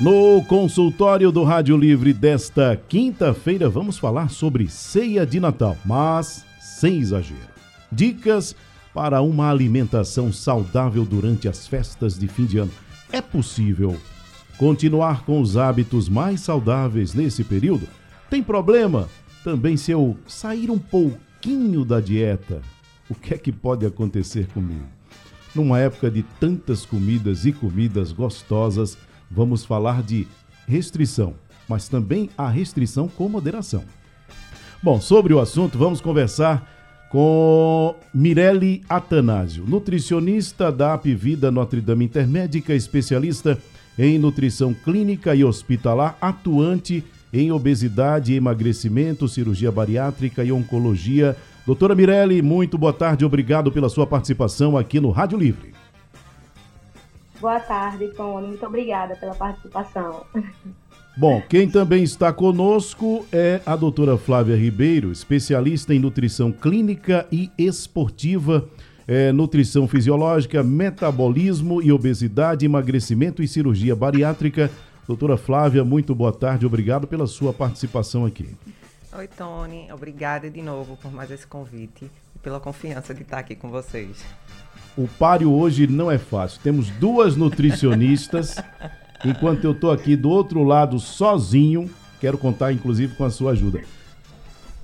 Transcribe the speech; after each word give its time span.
No 0.00 0.42
consultório 0.46 1.30
do 1.30 1.44
Rádio 1.44 1.76
Livre 1.76 2.12
desta 2.12 2.76
quinta-feira, 2.88 3.68
vamos 3.68 3.96
falar 3.96 4.28
sobre 4.28 4.68
ceia 4.68 5.24
de 5.24 5.38
Natal, 5.38 5.76
mas 5.84 6.44
sem 6.60 6.98
exagero. 6.98 7.38
Dicas 7.92 8.56
para 8.92 9.22
uma 9.22 9.48
alimentação 9.48 10.32
saudável 10.32 11.04
durante 11.04 11.46
as 11.46 11.68
festas 11.68 12.18
de 12.18 12.26
fim 12.26 12.44
de 12.44 12.58
ano. 12.58 12.72
É 13.12 13.20
possível 13.20 13.96
continuar 14.58 15.24
com 15.24 15.40
os 15.40 15.56
hábitos 15.56 16.08
mais 16.08 16.40
saudáveis 16.40 17.14
nesse 17.14 17.44
período? 17.44 17.86
Tem 18.28 18.42
problema 18.42 19.08
também 19.44 19.76
se 19.76 19.92
eu 19.92 20.16
sair 20.26 20.72
um 20.72 20.78
pouquinho 20.78 21.84
da 21.84 22.00
dieta? 22.00 22.62
O 23.08 23.14
que 23.14 23.32
é 23.32 23.38
que 23.38 23.52
pode 23.52 23.86
acontecer 23.86 24.48
comigo? 24.48 24.88
Numa 25.54 25.78
época 25.78 26.10
de 26.10 26.24
tantas 26.40 26.84
comidas 26.84 27.46
e 27.46 27.52
comidas 27.52 28.10
gostosas, 28.10 28.98
vamos 29.34 29.64
falar 29.64 30.02
de 30.02 30.26
restrição, 30.66 31.34
mas 31.68 31.88
também 31.88 32.30
a 32.38 32.48
restrição 32.48 33.08
com 33.08 33.28
moderação. 33.28 33.82
Bom, 34.82 35.00
sobre 35.00 35.34
o 35.34 35.40
assunto, 35.40 35.76
vamos 35.78 36.00
conversar 36.00 36.70
com 37.10 37.94
Mirelle 38.12 38.82
Atanásio, 38.88 39.64
nutricionista 39.66 40.70
da 40.70 40.94
Apivida 40.94 41.50
Notre 41.50 41.80
Dame 41.80 42.04
Intermédica, 42.04 42.74
especialista 42.74 43.58
em 43.98 44.18
nutrição 44.18 44.74
clínica 44.74 45.34
e 45.34 45.44
hospitalar, 45.44 46.16
atuante 46.20 47.04
em 47.32 47.50
obesidade, 47.50 48.34
emagrecimento, 48.34 49.28
cirurgia 49.28 49.70
bariátrica 49.70 50.44
e 50.44 50.52
oncologia. 50.52 51.36
Doutora 51.66 51.94
Mirelle, 51.94 52.42
muito 52.42 52.76
boa 52.76 52.92
tarde, 52.92 53.24
obrigado 53.24 53.72
pela 53.72 53.88
sua 53.88 54.06
participação 54.06 54.76
aqui 54.76 55.00
no 55.00 55.10
Rádio 55.10 55.38
Livre. 55.38 55.83
Boa 57.44 57.60
tarde, 57.60 58.08
Tony. 58.08 58.46
Muito 58.46 58.64
obrigada 58.64 59.16
pela 59.16 59.34
participação. 59.34 60.24
Bom, 61.14 61.42
quem 61.42 61.68
também 61.68 62.02
está 62.02 62.32
conosco 62.32 63.26
é 63.30 63.60
a 63.66 63.76
doutora 63.76 64.16
Flávia 64.16 64.56
Ribeiro, 64.56 65.12
especialista 65.12 65.92
em 65.92 65.98
nutrição 65.98 66.50
clínica 66.50 67.26
e 67.30 67.50
esportiva, 67.58 68.66
é, 69.06 69.30
nutrição 69.30 69.86
fisiológica, 69.86 70.62
metabolismo 70.62 71.82
e 71.82 71.92
obesidade, 71.92 72.64
emagrecimento 72.64 73.42
e 73.42 73.46
cirurgia 73.46 73.94
bariátrica. 73.94 74.70
Doutora 75.06 75.36
Flávia, 75.36 75.84
muito 75.84 76.14
boa 76.14 76.32
tarde, 76.32 76.64
obrigado 76.64 77.06
pela 77.06 77.26
sua 77.26 77.52
participação 77.52 78.24
aqui. 78.24 78.56
Oi, 79.12 79.28
Tony. 79.28 79.92
Obrigada 79.92 80.48
de 80.48 80.62
novo 80.62 80.96
por 80.96 81.12
mais 81.12 81.30
esse 81.30 81.46
convite 81.46 82.10
e 82.34 82.38
pela 82.38 82.58
confiança 82.58 83.12
de 83.12 83.20
estar 83.20 83.40
aqui 83.40 83.54
com 83.54 83.68
vocês. 83.68 84.24
O 84.96 85.08
páreo 85.08 85.52
hoje 85.52 85.86
não 85.86 86.10
é 86.10 86.18
fácil. 86.18 86.60
Temos 86.62 86.88
duas 86.90 87.36
nutricionistas, 87.36 88.56
enquanto 89.24 89.64
eu 89.64 89.72
estou 89.72 89.90
aqui 89.90 90.14
do 90.14 90.30
outro 90.30 90.62
lado 90.62 90.98
sozinho. 91.00 91.90
Quero 92.20 92.38
contar, 92.38 92.72
inclusive, 92.72 93.14
com 93.16 93.24
a 93.24 93.30
sua 93.30 93.52
ajuda. 93.52 93.80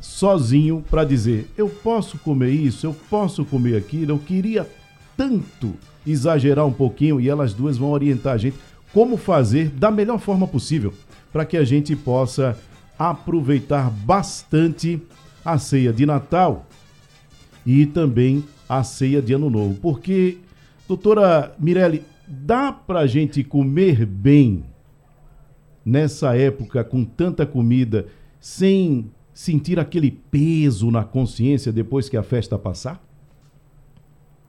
Sozinho 0.01 0.85
para 0.91 1.05
dizer: 1.05 1.49
eu 1.57 1.69
posso 1.69 2.19
comer 2.19 2.51
isso, 2.51 2.87
eu 2.87 2.95
posso 3.09 3.45
comer 3.45 3.77
aquilo. 3.77 4.13
Eu 4.13 4.19
queria 4.19 4.69
tanto 5.17 5.75
exagerar 6.07 6.67
um 6.67 6.73
pouquinho 6.73 7.21
e 7.21 7.29
elas 7.29 7.53
duas 7.53 7.77
vão 7.77 7.91
orientar 7.91 8.35
a 8.35 8.39
gente 8.39 8.57
como 8.93 9.17
fazer 9.17 9.69
da 9.69 9.91
melhor 9.91 10.19
forma 10.19 10.49
possível 10.49 10.93
para 11.33 11.45
que 11.45 11.57
a 11.57 11.65
gente 11.65 11.95
possa 11.95 12.59
aproveitar 12.99 13.91
bastante 13.91 15.01
a 15.45 15.59
ceia 15.59 15.93
de 15.93 16.05
Natal 16.05 16.67
e 17.65 17.87
também 17.87 18.45
a 18.71 18.85
ceia 18.85 19.21
de 19.21 19.33
Ano 19.33 19.51
Novo. 19.51 19.81
Porque, 19.81 20.39
doutora 20.87 21.53
Mirelle, 21.59 22.05
dá 22.25 22.71
para 22.71 23.01
a 23.01 23.07
gente 23.07 23.43
comer 23.43 24.07
bem 24.07 24.65
nessa 25.85 26.37
época 26.37 26.85
com 26.85 27.05
tanta 27.05 27.45
comida 27.45 28.07
sem 28.39 29.11
sentir 29.35 29.81
aquele 29.81 30.13
peso 30.13 30.89
na 30.89 31.03
consciência 31.03 31.73
depois 31.73 32.09
que 32.09 32.17
a 32.17 32.23
festa 32.23 32.57
passar? 32.57 33.03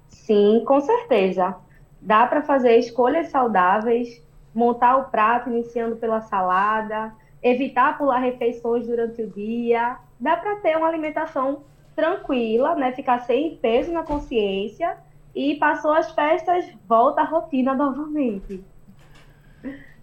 Sim, 0.07 0.61
com 0.67 0.79
certeza. 0.79 1.55
Dá 1.99 2.27
para 2.27 2.43
fazer 2.43 2.77
escolhas 2.77 3.29
saudáveis, 3.29 4.21
montar 4.53 4.97
o 4.97 5.05
prato 5.05 5.49
iniciando 5.49 5.95
pela 5.95 6.21
salada, 6.21 7.11
evitar 7.41 7.97
pular 7.97 8.19
refeições 8.19 8.85
durante 8.85 9.23
o 9.23 9.27
dia. 9.31 9.97
Dá 10.19 10.37
para 10.37 10.57
ter 10.57 10.77
uma 10.77 10.87
alimentação 10.87 11.63
tranquila, 11.95 12.75
né? 12.75 12.91
Ficar 12.93 13.19
sem 13.19 13.55
peso 13.55 13.91
na 13.91 14.03
consciência 14.03 14.97
e 15.35 15.55
passou 15.55 15.91
as 15.91 16.11
festas, 16.11 16.65
volta 16.87 17.21
à 17.21 17.25
rotina 17.25 17.73
novamente. 17.73 18.61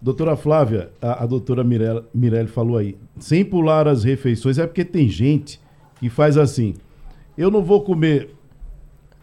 Doutora 0.01 0.35
Flávia, 0.35 0.91
a, 1.01 1.23
a 1.23 1.25
doutora 1.25 1.63
Mirelle, 1.63 2.05
Mirelle 2.13 2.47
falou 2.47 2.77
aí, 2.77 2.97
sem 3.17 3.43
pular 3.43 3.87
as 3.87 4.03
refeições, 4.03 4.57
é 4.57 4.65
porque 4.65 4.85
tem 4.85 5.09
gente 5.09 5.59
que 5.99 6.09
faz 6.09 6.37
assim, 6.37 6.75
eu 7.37 7.51
não 7.51 7.61
vou 7.61 7.81
comer 7.81 8.33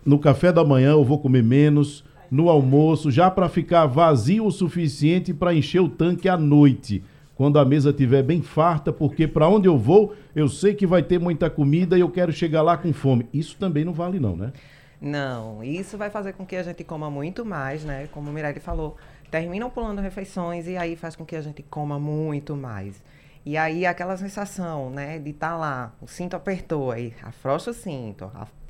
no 0.05 0.19
café 0.19 0.53
da 0.53 0.63
manhã, 0.63 0.91
eu 0.91 1.05
vou 1.05 1.19
comer 1.19 1.43
menos, 1.43 2.05
no 2.31 2.51
almoço, 2.51 3.11
já 3.11 3.31
para 3.31 3.49
ficar 3.49 3.87
vazio 3.87 4.45
o 4.45 4.51
suficiente 4.51 5.33
para 5.33 5.55
encher 5.55 5.81
o 5.81 5.89
tanque 5.89 6.29
à 6.29 6.37
noite 6.37 7.03
quando 7.37 7.59
a 7.59 7.65
mesa 7.65 7.91
estiver 7.91 8.23
bem 8.23 8.41
farta, 8.41 8.93
porque 8.93 9.29
para 9.29 9.47
onde 9.47 9.69
eu 9.69 9.77
vou, 9.77 10.17
eu 10.35 10.49
sei 10.49 10.75
que 10.75 10.87
vai 10.87 11.03
ter 11.03 11.21
muita 11.21 11.51
comida 11.51 11.97
e 11.97 12.01
eu 12.01 12.11
quero 12.11 12.33
chegar 12.33 12.63
lá 12.63 12.77
com 12.79 12.93
fome. 12.93 13.29
Isso 13.33 13.57
também 13.59 13.85
não 13.85 13.93
vale 13.93 14.19
não, 14.19 14.35
né? 14.35 14.53
Não, 14.99 15.63
isso 15.63 15.99
vai 15.99 16.09
fazer 16.09 16.33
com 16.33 16.47
que 16.47 16.57
a 16.57 16.63
gente 16.63 16.83
coma 16.83 17.11
muito 17.11 17.45
mais, 17.45 17.85
né? 17.85 18.09
Como 18.11 18.31
o 18.31 18.33
Mirelle 18.33 18.59
falou, 18.59 18.97
terminam 19.31 19.69
pulando 19.69 20.01
refeições 20.01 20.67
e 20.67 20.79
aí 20.79 20.97
faz 20.97 21.15
com 21.15 21.27
que 21.27 21.37
a 21.37 21.43
gente 21.43 21.63
coma 21.63 21.99
muito 21.99 22.57
mais. 22.57 23.03
E 23.45 23.57
aí 23.57 23.85
aquela 23.85 24.17
sensação, 24.17 24.91
né, 24.91 25.19
de 25.19 25.31
estar 25.31 25.51
tá 25.51 25.57
lá, 25.57 25.93
o 26.01 26.09
cinto 26.09 26.35
apertou, 26.35 26.91
aí 26.91 27.15
afrouxa 27.23 27.71
o 27.71 27.75
cinto, 27.75 28.29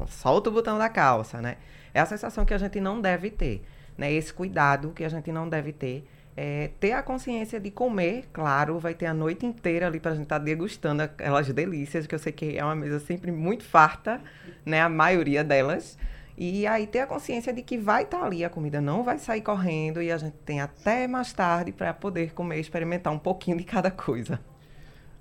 solta 0.09 0.51
o 0.51 0.53
botão 0.53 0.77
da 0.77 0.89
calça, 0.89 1.41
né? 1.41 1.57
É 1.95 2.01
a 2.01 2.05
sensação 2.05 2.45
que 2.45 2.53
a 2.53 2.59
gente 2.59 2.81
não 2.81 3.01
deve 3.01 3.31
ter, 3.31 3.65
né? 3.97 4.13
Esse 4.13 4.35
cuidado 4.35 4.91
que 4.91 5.05
a 5.05 5.09
gente 5.09 5.31
não 5.31 5.49
deve 5.49 5.73
ter 5.73 6.07
é, 6.37 6.71
ter 6.79 6.93
a 6.93 7.03
consciência 7.03 7.59
de 7.59 7.71
comer, 7.71 8.27
claro, 8.31 8.79
vai 8.79 8.93
ter 8.93 9.07
a 9.07 9.15
noite 9.15 9.47
inteira 9.47 9.87
ali 9.87 9.99
para 9.99 10.11
a 10.11 10.15
gente 10.15 10.25
estar 10.25 10.39
tá 10.39 10.45
degustando 10.45 11.03
aquelas 11.03 11.51
delícias, 11.51 12.07
que 12.07 12.15
eu 12.15 12.19
sei 12.19 12.33
que 12.33 12.59
é 12.59 12.63
uma 12.63 12.77
mesa 12.77 13.01
sempre 13.01 13.33
muito 13.33 13.65
farta, 13.65 14.21
né? 14.65 14.83
A 14.83 14.89
maioria 14.89 15.43
delas. 15.43 15.97
E 16.37 16.67
aí 16.67 16.87
ter 16.87 17.01
a 17.01 17.07
consciência 17.07 17.51
de 17.51 17.63
que 17.63 17.79
vai 17.79 18.03
estar 18.03 18.19
tá 18.19 18.27
ali, 18.27 18.45
a 18.45 18.51
comida 18.51 18.79
não 18.83 19.03
vai 19.03 19.19
sair 19.19 19.41
correndo 19.41 20.03
e 20.03 20.13
a 20.13 20.19
gente 20.19 20.37
tem 20.45 20.61
até 20.61 21.09
mais 21.09 21.33
tarde 21.33 21.73
para 21.73 21.95
poder 21.95 22.35
comer, 22.35 22.61
experimentar 22.61 23.11
um 23.11 23.19
pouquinho 23.19 23.57
de 23.57 23.65
cada 23.65 23.91
coisa. 23.91 24.39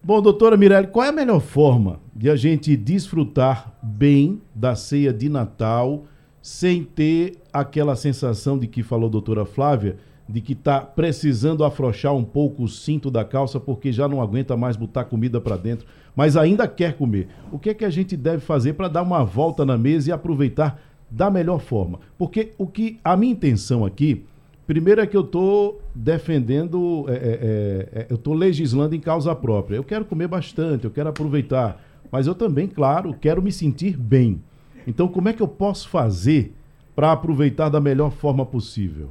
Bom, 0.04 0.22
doutora 0.22 0.58
Mirelle, 0.58 0.88
qual 0.88 1.06
é 1.06 1.10
a 1.10 1.14
melhor 1.14 1.40
forma 1.40 2.02
de 2.14 2.30
a 2.30 2.36
gente 2.36 2.76
desfrutar 2.76 3.74
bem 3.82 4.42
da 4.54 4.76
ceia 4.76 5.14
de 5.14 5.30
Natal 5.30 6.06
sem 6.46 6.84
ter 6.84 7.38
aquela 7.52 7.96
sensação 7.96 8.56
de 8.56 8.68
que 8.68 8.84
falou 8.84 9.08
a 9.08 9.12
doutora 9.12 9.46
Flávia, 9.46 9.98
de 10.30 10.40
que 10.42 10.54
está 10.54 10.80
precisando 10.80 11.64
afrouxar 11.64 12.14
um 12.14 12.24
pouco 12.24 12.66
o 12.66 12.68
cinto 12.68 13.10
da 13.10 13.26
calça 13.26 13.60
porque 13.60 13.92
já 13.92 14.08
não 14.08 14.22
aguenta 14.22 14.56
mais 14.56 14.78
botar 14.78 15.06
comida 15.06 15.42
para 15.42 15.58
dentro, 15.58 15.88
mas 16.16 16.38
ainda 16.38 16.68
quer 16.68 16.98
comer. 16.98 17.30
O 17.52 17.58
que 17.58 17.72
é 17.72 17.74
que 17.74 17.84
a 17.84 17.90
gente 17.90 18.16
deve 18.16 18.42
fazer 18.42 18.74
para 18.74 18.88
dar 18.88 19.02
uma 19.02 19.24
volta 19.24 19.66
na 19.66 19.76
mesa 19.76 20.10
e 20.10 20.14
aproveitar 20.14 20.80
da 21.10 21.32
melhor 21.32 21.60
forma? 21.60 22.00
Porque 22.16 22.52
o 22.60 22.68
que 22.68 23.00
a 23.04 23.18
minha 23.18 23.34
intenção 23.34 23.84
aqui, 23.84 24.24
primeiro 24.68 25.02
é 25.02 25.08
que 25.08 25.18
eu 25.18 25.22
estou 25.22 25.82
defendendo, 25.96 27.06
é, 27.08 27.14
é, 27.14 27.18
é, 27.18 28.02
é 28.02 28.08
eu 28.08 28.18
estou 28.18 28.36
legislando 28.36 28.94
em 28.94 29.00
causa 29.00 29.34
própria. 29.34 29.78
Eu 29.78 29.84
quero 29.84 30.06
comer 30.06 30.28
bastante, 30.28 30.86
eu 30.86 30.92
quero 30.92 31.10
aproveitar, 31.10 31.84
mas 32.12 32.28
eu 32.28 32.36
também, 32.36 32.68
claro, 32.68 33.16
quero 33.20 33.42
me 33.42 33.52
sentir 33.52 33.98
bem. 33.98 34.40
Então, 34.88 35.08
como 35.08 35.30
é 35.30 35.34
que 35.34 35.42
eu 35.42 35.48
posso 35.48 35.90
fazer 35.90 36.54
para 36.96 37.12
aproveitar 37.12 37.70
da 37.70 37.82
melhor 37.82 38.12
forma 38.12 38.46
possível? 38.46 39.10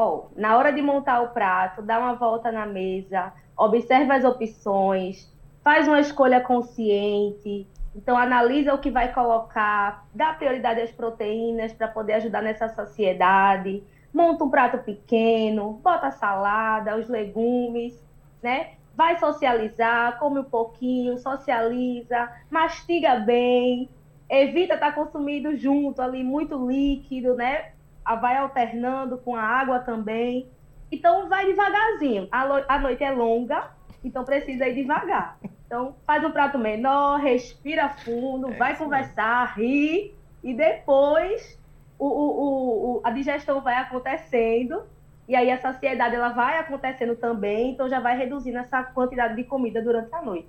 oh, 0.00 0.24
na 0.36 0.56
hora 0.56 0.72
de 0.72 0.80
montar 0.80 1.20
o 1.20 1.28
prato, 1.28 1.82
dá 1.82 1.98
uma 1.98 2.14
volta 2.14 2.50
na 2.50 2.66
mesa, 2.66 3.32
observa 3.56 4.14
as 4.14 4.24
opções, 4.24 5.30
faz 5.62 5.86
uma 5.86 6.00
escolha 6.00 6.40
consciente, 6.40 7.66
então 7.94 8.16
analisa 8.16 8.72
o 8.72 8.78
que 8.78 8.90
vai 8.90 9.12
colocar, 9.12 10.06
dá 10.14 10.32
prioridade 10.32 10.80
às 10.80 10.90
proteínas 10.90 11.72
para 11.72 11.88
poder 11.88 12.14
ajudar 12.14 12.42
nessa 12.42 12.68
saciedade, 12.68 13.82
monta 14.12 14.44
um 14.44 14.50
prato 14.50 14.78
pequeno, 14.78 15.74
bota 15.82 16.06
a 16.06 16.12
salada, 16.12 16.96
os 16.96 17.08
legumes, 17.08 17.94
né? 18.42 18.70
Vai 19.00 19.18
socializar, 19.18 20.18
come 20.18 20.40
um 20.40 20.44
pouquinho, 20.44 21.16
socializa, 21.16 22.30
mastiga 22.50 23.16
bem, 23.16 23.88
evita 24.28 24.74
estar 24.74 24.90
tá 24.90 24.92
consumindo 24.92 25.56
junto 25.56 26.02
ali 26.02 26.22
muito 26.22 26.68
líquido, 26.68 27.34
né? 27.34 27.72
Vai 28.20 28.36
alternando 28.36 29.16
com 29.16 29.34
a 29.34 29.42
água 29.42 29.78
também. 29.78 30.46
Então 30.92 31.30
vai 31.30 31.46
devagarzinho. 31.46 32.28
A, 32.30 32.78
noite 32.78 33.02
é 33.02 33.10
longa, 33.10 33.70
então 34.04 34.22
precisa 34.22 34.68
ir 34.68 34.74
devagar. 34.74 35.38
Então 35.64 35.96
faz 36.06 36.22
um 36.22 36.30
prato 36.30 36.58
menor, 36.58 37.20
respira 37.20 37.88
fundo, 37.88 38.50
é 38.50 38.56
vai 38.58 38.76
conversar, 38.76 39.54
ri 39.56 40.14
e 40.44 40.52
depois 40.52 41.58
o, 41.98 42.06
o, 42.06 42.96
o, 42.96 43.00
a 43.02 43.10
digestão 43.10 43.62
vai 43.62 43.76
acontecendo 43.76 44.82
e 45.30 45.36
aí 45.36 45.48
a 45.48 45.60
saciedade 45.60 46.16
ela 46.16 46.30
vai 46.30 46.58
acontecendo 46.58 47.14
também, 47.14 47.70
então 47.70 47.88
já 47.88 48.00
vai 48.00 48.18
reduzindo 48.18 48.58
essa 48.58 48.82
quantidade 48.82 49.36
de 49.36 49.44
comida 49.44 49.80
durante 49.80 50.12
a 50.12 50.20
noite. 50.20 50.48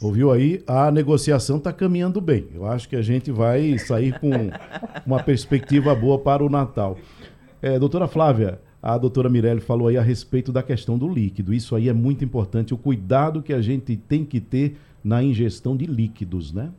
Ouviu 0.00 0.32
aí? 0.32 0.64
A 0.66 0.90
negociação 0.90 1.58
está 1.58 1.74
caminhando 1.74 2.18
bem. 2.18 2.48
Eu 2.54 2.66
acho 2.66 2.88
que 2.88 2.96
a 2.96 3.02
gente 3.02 3.30
vai 3.30 3.76
sair 3.76 4.18
com 4.18 4.30
uma 5.04 5.22
perspectiva 5.22 5.94
boa 5.94 6.18
para 6.18 6.42
o 6.42 6.48
Natal. 6.48 6.96
É, 7.60 7.78
doutora 7.78 8.08
Flávia, 8.08 8.58
a 8.82 8.96
doutora 8.96 9.28
Mirelle 9.28 9.60
falou 9.60 9.88
aí 9.88 9.98
a 9.98 10.02
respeito 10.02 10.50
da 10.50 10.62
questão 10.62 10.96
do 10.96 11.06
líquido. 11.06 11.52
Isso 11.52 11.76
aí 11.76 11.90
é 11.90 11.92
muito 11.92 12.24
importante, 12.24 12.72
o 12.72 12.78
cuidado 12.78 13.42
que 13.42 13.52
a 13.52 13.60
gente 13.60 13.94
tem 13.94 14.24
que 14.24 14.40
ter 14.40 14.78
na 15.04 15.22
ingestão 15.22 15.76
de 15.76 15.84
líquidos, 15.84 16.50
né? 16.50 16.70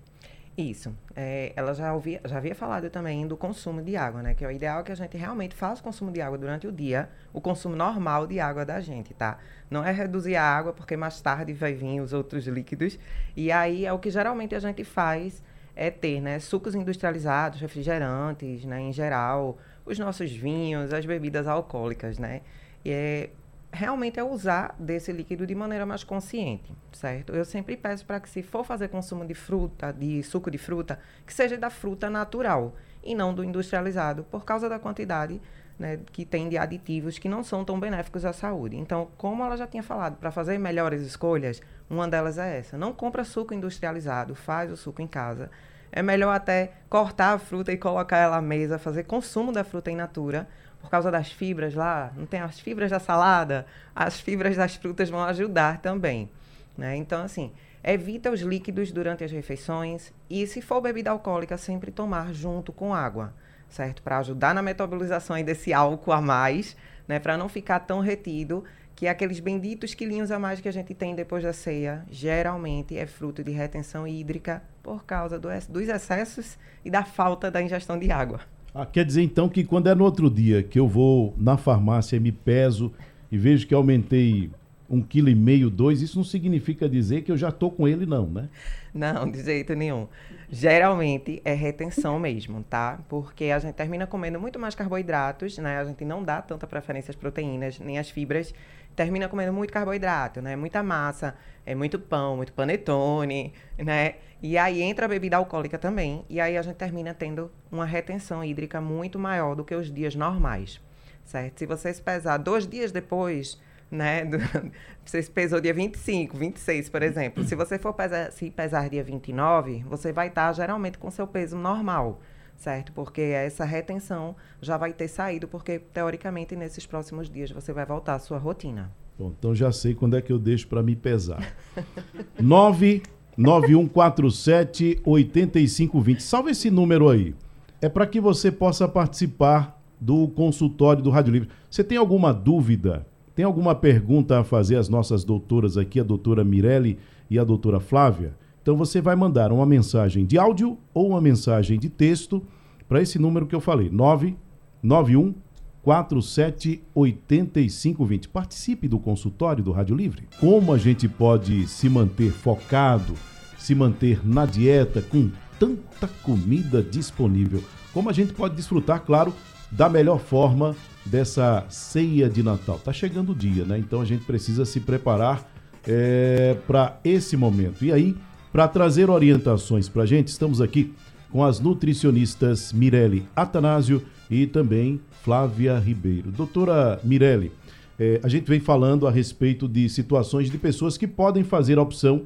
Isso. 0.59 0.93
É, 1.15 1.53
ela 1.55 1.73
já, 1.73 1.93
ouvia, 1.93 2.19
já 2.25 2.35
havia 2.35 2.53
falado 2.53 2.89
também 2.89 3.25
do 3.25 3.37
consumo 3.37 3.81
de 3.81 3.95
água, 3.95 4.21
né? 4.21 4.33
Que 4.33 4.43
é 4.43 4.47
o 4.47 4.51
ideal 4.51 4.83
que 4.83 4.91
a 4.91 4.95
gente 4.95 5.15
realmente 5.15 5.55
faça 5.55 5.79
o 5.79 5.83
consumo 5.85 6.11
de 6.11 6.19
água 6.19 6.37
durante 6.37 6.67
o 6.67 6.71
dia, 6.71 7.07
o 7.31 7.39
consumo 7.39 7.77
normal 7.77 8.27
de 8.27 8.41
água 8.41 8.65
da 8.65 8.81
gente, 8.81 9.13
tá? 9.13 9.37
Não 9.71 9.85
é 9.85 9.91
reduzir 9.93 10.35
a 10.35 10.43
água, 10.43 10.73
porque 10.73 10.97
mais 10.97 11.21
tarde 11.21 11.53
vai 11.53 11.73
vir 11.73 12.01
os 12.01 12.11
outros 12.11 12.45
líquidos. 12.45 12.99
E 13.37 13.53
aí 13.53 13.85
é 13.85 13.93
o 13.93 13.99
que 13.99 14.11
geralmente 14.11 14.53
a 14.53 14.59
gente 14.59 14.83
faz 14.83 15.41
é 15.77 15.89
ter, 15.89 16.19
né? 16.19 16.39
Sucos 16.39 16.75
industrializados, 16.75 17.61
refrigerantes, 17.61 18.65
né? 18.65 18.81
Em 18.81 18.91
geral, 18.91 19.57
os 19.85 19.97
nossos 19.97 20.29
vinhos, 20.29 20.93
as 20.93 21.05
bebidas 21.05 21.47
alcoólicas, 21.47 22.19
né? 22.19 22.41
E 22.83 22.91
é, 22.91 23.29
realmente 23.71 24.19
é 24.19 24.23
usar 24.23 24.75
desse 24.79 25.11
líquido 25.11 25.45
de 25.45 25.53
maneira 25.53 25.85
mais 25.85 26.03
consciente, 26.03 26.75
certo? 26.91 27.33
Eu 27.33 27.45
sempre 27.45 27.77
peço 27.77 28.05
para 28.05 28.19
que 28.19 28.29
se 28.29 28.41
for 28.41 28.63
fazer 28.63 28.87
consumo 28.89 29.25
de 29.25 29.33
fruta, 29.33 29.91
de 29.91 30.23
suco 30.23 30.49
de 30.49 30.57
fruta, 30.57 30.99
que 31.25 31.33
seja 31.33 31.57
da 31.57 31.69
fruta 31.69 32.09
natural 32.09 32.75
e 33.03 33.13
não 33.13 33.33
do 33.33 33.43
industrializado, 33.43 34.23
por 34.25 34.43
causa 34.43 34.67
da 34.67 34.79
quantidade 34.79 35.39
né, 35.79 35.99
que 36.11 36.25
tem 36.25 36.49
de 36.49 36.57
aditivos 36.57 37.17
que 37.17 37.29
não 37.29 37.41
são 37.41 37.63
tão 37.63 37.79
benéficos 37.79 38.25
à 38.25 38.33
saúde. 38.33 38.75
Então, 38.75 39.07
como 39.17 39.43
ela 39.43 39.55
já 39.55 39.65
tinha 39.65 39.81
falado, 39.81 40.17
para 40.17 40.29
fazer 40.29 40.57
melhores 40.57 41.01
escolhas, 41.01 41.61
uma 41.89 42.07
delas 42.07 42.37
é 42.37 42.59
essa. 42.59 42.77
Não 42.77 42.91
compra 42.91 43.23
suco 43.23 43.53
industrializado, 43.53 44.35
faz 44.35 44.71
o 44.71 44.77
suco 44.77 45.01
em 45.01 45.07
casa. 45.07 45.49
É 45.91 46.01
melhor 46.01 46.33
até 46.33 46.71
cortar 46.89 47.33
a 47.33 47.39
fruta 47.39 47.71
e 47.71 47.77
colocar 47.77 48.17
ela 48.17 48.37
à 48.37 48.41
mesa, 48.41 48.77
fazer 48.77 49.03
consumo 49.03 49.51
da 49.51 49.63
fruta 49.63 49.89
in 49.91 49.95
natura, 49.95 50.47
por 50.81 50.89
causa 50.89 51.11
das 51.11 51.31
fibras 51.31 51.73
lá, 51.75 52.11
não 52.15 52.25
tem 52.25 52.39
as 52.39 52.59
fibras 52.59 52.89
da 52.89 52.99
salada, 52.99 53.65
as 53.95 54.19
fibras 54.19 54.55
das 54.55 54.75
frutas 54.75 55.09
vão 55.09 55.21
ajudar 55.23 55.79
também. 55.81 56.29
Né? 56.77 56.95
Então, 56.95 57.21
assim, 57.21 57.51
evita 57.83 58.31
os 58.31 58.41
líquidos 58.41 58.91
durante 58.91 59.23
as 59.23 59.31
refeições 59.31 60.13
e, 60.29 60.47
se 60.47 60.61
for 60.61 60.79
bebida 60.79 61.11
alcoólica, 61.11 61.57
sempre 61.57 61.91
tomar 61.91 62.33
junto 62.33 62.71
com 62.71 62.93
água, 62.93 63.33
certo? 63.67 64.01
Para 64.01 64.19
ajudar 64.19 64.55
na 64.55 64.61
metabolização 64.61 65.41
desse 65.43 65.73
álcool 65.73 66.13
a 66.13 66.21
mais, 66.21 66.77
né? 67.07 67.19
Para 67.19 67.37
não 67.37 67.49
ficar 67.49 67.79
tão 67.79 67.99
retido 67.99 68.63
que 68.99 69.07
aqueles 69.07 69.39
benditos 69.39 69.93
quilinhos 69.93 70.29
a 70.29 70.37
mais 70.37 70.59
que 70.59 70.67
a 70.67 70.73
gente 70.73 70.93
tem 70.93 71.15
depois 71.15 71.41
da 71.41 71.53
ceia, 71.53 72.03
geralmente 72.11 72.97
é 72.97 73.05
fruto 73.05 73.41
de 73.41 73.49
retenção 73.49 74.05
hídrica 74.05 74.61
por 74.83 75.05
causa 75.05 75.39
do, 75.39 75.47
dos 75.69 75.87
excessos 75.87 76.57
e 76.83 76.91
da 76.91 77.05
falta 77.05 77.49
da 77.49 77.61
ingestão 77.61 77.97
de 77.97 78.11
água. 78.11 78.41
Ah, 78.75 78.85
quer 78.85 79.05
dizer 79.05 79.21
então 79.21 79.47
que 79.47 79.63
quando 79.63 79.87
é 79.87 79.95
no 79.95 80.03
outro 80.03 80.29
dia 80.29 80.61
que 80.61 80.77
eu 80.77 80.85
vou 80.85 81.33
na 81.37 81.55
farmácia 81.55 82.17
e 82.17 82.19
me 82.19 82.33
peso 82.33 82.91
e 83.31 83.37
vejo 83.37 83.65
que 83.65 83.73
aumentei 83.73 84.51
um 84.89 85.01
quilo 85.01 85.29
e 85.29 85.35
meio, 85.35 85.69
dois, 85.69 86.01
isso 86.01 86.17
não 86.17 86.23
significa 86.25 86.89
dizer 86.89 87.21
que 87.21 87.31
eu 87.31 87.37
já 87.37 87.49
estou 87.49 87.71
com 87.71 87.87
ele, 87.87 88.05
não, 88.05 88.25
né? 88.25 88.49
Não, 88.93 89.29
de 89.29 89.43
jeito 89.43 89.75
nenhum. 89.75 90.07
Geralmente 90.51 91.41
é 91.45 91.53
retenção 91.53 92.17
mesmo, 92.19 92.63
tá? 92.63 92.99
Porque 93.07 93.45
a 93.45 93.59
gente 93.59 93.75
termina 93.75 94.07
comendo 94.07 94.39
muito 94.39 94.59
mais 94.59 94.73
carboidratos, 94.73 95.57
né? 95.59 95.77
A 95.77 95.85
gente 95.85 96.03
não 96.03 96.23
dá 96.23 96.41
tanta 96.41 96.65
preferência 96.65 97.11
às 97.11 97.15
proteínas, 97.15 97.79
nem 97.79 97.99
às 97.99 98.09
fibras. 98.09 98.53
Termina 98.99 99.29
comendo 99.29 99.53
muito 99.53 99.71
carboidrato, 99.71 100.41
né? 100.41 100.57
Muita 100.57 100.83
massa, 100.83 101.33
é 101.65 101.73
muito 101.73 101.97
pão, 101.97 102.35
muito 102.35 102.51
panetone, 102.51 103.53
né? 103.77 104.15
E 104.43 104.57
aí 104.57 104.81
entra 104.81 105.05
a 105.05 105.07
bebida 105.07 105.37
alcoólica 105.37 105.77
também. 105.77 106.25
E 106.29 106.41
aí 106.41 106.57
a 106.57 106.61
gente 106.61 106.75
termina 106.75 107.13
tendo 107.13 107.49
uma 107.71 107.85
retenção 107.85 108.43
hídrica 108.43 108.81
muito 108.81 109.17
maior 109.17 109.55
do 109.55 109.63
que 109.63 109.73
os 109.73 109.89
dias 109.89 110.15
normais, 110.15 110.81
certo? 111.23 111.59
Se 111.59 111.65
você 111.65 111.93
se 111.93 112.01
pesar 112.01 112.35
dois 112.35 112.67
dias 112.67 112.91
depois 112.91 113.57
né? 113.89 114.25
Do, 114.25 114.37
você 115.05 115.23
pesou 115.23 115.61
dia 115.61 115.73
25, 115.73 116.35
26, 116.35 116.89
por 116.89 117.01
exemplo. 117.01 117.45
Se 117.45 117.55
você 117.55 117.79
for 117.79 117.93
pesar, 117.93 118.33
se 118.33 118.51
pesar 118.51 118.89
dia 118.89 119.01
29, 119.01 119.81
você 119.87 120.11
vai 120.11 120.27
estar 120.27 120.51
geralmente 120.51 120.97
com 120.97 121.09
seu 121.09 121.25
peso 121.25 121.57
normal, 121.57 122.19
certo? 122.59 122.91
Porque 122.91 123.21
essa 123.21 123.65
retenção 123.65 124.35
já 124.61 124.77
vai 124.77 124.93
ter 124.93 125.07
saído, 125.07 125.47
porque 125.47 125.79
teoricamente 125.79 126.55
nesses 126.55 126.85
próximos 126.85 127.27
dias 127.29 127.49
você 127.49 127.73
vai 127.73 127.85
voltar 127.85 128.13
à 128.15 128.19
sua 128.19 128.37
rotina. 128.37 128.91
Bom, 129.17 129.33
então 129.37 129.55
já 129.55 129.71
sei 129.71 129.95
quando 129.95 130.15
é 130.15 130.21
que 130.21 130.31
eu 130.31 130.37
deixo 130.37 130.67
para 130.67 130.83
me 130.83 130.95
pesar. 130.95 131.51
99147 132.39 135.01
8520. 135.03 136.21
Salve 136.21 136.51
esse 136.51 136.69
número 136.69 137.09
aí. 137.09 137.33
É 137.81 137.89
para 137.89 138.05
que 138.05 138.19
você 138.19 138.51
possa 138.51 138.87
participar 138.87 139.81
do 139.99 140.27
consultório 140.27 141.01
do 141.01 141.09
Rádio 141.09 141.33
Livre. 141.33 141.49
Você 141.69 141.83
tem 141.83 141.97
alguma 141.97 142.33
dúvida? 142.33 143.07
Tem 143.35 143.45
alguma 143.45 143.73
pergunta 143.73 144.39
a 144.39 144.43
fazer 144.43 144.75
às 144.75 144.89
nossas 144.89 145.23
doutoras 145.23 145.77
aqui, 145.77 145.99
a 145.99 146.03
doutora 146.03 146.43
Mirelle 146.43 146.99
e 147.29 147.39
a 147.39 147.43
doutora 147.43 147.79
Flávia? 147.79 148.33
Então 148.69 148.77
você 148.77 149.01
vai 149.01 149.15
mandar 149.15 149.51
uma 149.51 149.65
mensagem 149.65 150.27
de 150.27 150.37
áudio 150.37 150.77
ou 150.93 151.09
uma 151.09 151.19
mensagem 151.19 151.79
de 151.79 151.89
texto 151.89 152.45
para 152.87 153.01
esse 153.01 153.17
número 153.17 153.47
que 153.47 153.55
eu 153.55 153.59
falei, 153.59 153.89
991 153.89 155.33
478520. 155.81 158.29
Participe 158.29 158.87
do 158.87 158.99
consultório 158.99 159.63
do 159.63 159.71
Rádio 159.71 159.95
Livre. 159.95 160.27
Como 160.39 160.71
a 160.71 160.77
gente 160.77 161.09
pode 161.09 161.67
se 161.67 161.89
manter 161.89 162.31
focado, 162.31 163.15
se 163.57 163.73
manter 163.73 164.23
na 164.23 164.45
dieta 164.45 165.01
com 165.01 165.31
tanta 165.59 166.07
comida 166.21 166.83
disponível? 166.83 167.63
Como 167.91 168.07
a 168.07 168.13
gente 168.13 168.33
pode 168.33 168.55
desfrutar, 168.55 169.01
claro, 169.01 169.33
da 169.71 169.89
melhor 169.89 170.19
forma 170.19 170.75
dessa 171.03 171.65
ceia 171.69 172.29
de 172.29 172.43
Natal. 172.43 172.77
Tá 172.77 172.93
chegando 172.93 173.31
o 173.31 173.35
dia, 173.35 173.65
né? 173.65 173.79
Então 173.79 173.99
a 173.99 174.05
gente 174.05 174.25
precisa 174.25 174.63
se 174.63 174.79
preparar 174.79 175.51
é, 175.87 176.55
para 176.67 176.99
esse 177.03 177.35
momento. 177.35 177.83
E 177.83 177.91
aí, 177.91 178.15
para 178.51 178.67
trazer 178.67 179.09
orientações 179.09 179.87
para 179.87 180.03
a 180.03 180.05
gente, 180.05 180.27
estamos 180.27 180.61
aqui 180.61 180.93
com 181.31 181.43
as 181.43 181.59
nutricionistas 181.59 182.73
Mirelle 182.73 183.27
Atanásio 183.35 184.01
e 184.29 184.47
também 184.47 184.99
Flávia 185.23 185.77
Ribeiro. 185.77 186.31
Doutora 186.31 186.99
Mirelle, 187.03 187.51
é, 187.99 188.19
a 188.23 188.27
gente 188.27 188.47
vem 188.47 188.59
falando 188.59 189.07
a 189.07 189.11
respeito 189.11 189.67
de 189.67 189.87
situações 189.89 190.49
de 190.49 190.57
pessoas 190.57 190.97
que 190.97 191.07
podem 191.07 191.43
fazer 191.43 191.77
a 191.77 191.81
opção 191.81 192.23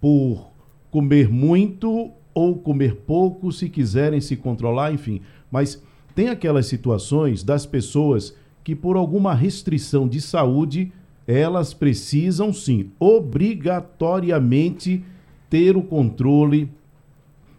por 0.00 0.50
comer 0.90 1.30
muito 1.30 2.10
ou 2.34 2.56
comer 2.56 2.96
pouco, 3.06 3.52
se 3.52 3.68
quiserem 3.68 4.20
se 4.20 4.36
controlar, 4.36 4.92
enfim. 4.92 5.20
Mas 5.50 5.82
tem 6.14 6.28
aquelas 6.28 6.66
situações 6.66 7.42
das 7.42 7.64
pessoas 7.64 8.36
que, 8.64 8.74
por 8.74 8.96
alguma 8.96 9.34
restrição 9.34 10.08
de 10.08 10.20
saúde, 10.20 10.92
elas 11.26 11.72
precisam 11.72 12.52
sim, 12.52 12.90
obrigatoriamente, 12.98 15.02
ter 15.52 15.76
o 15.76 15.82
controle 15.82 16.72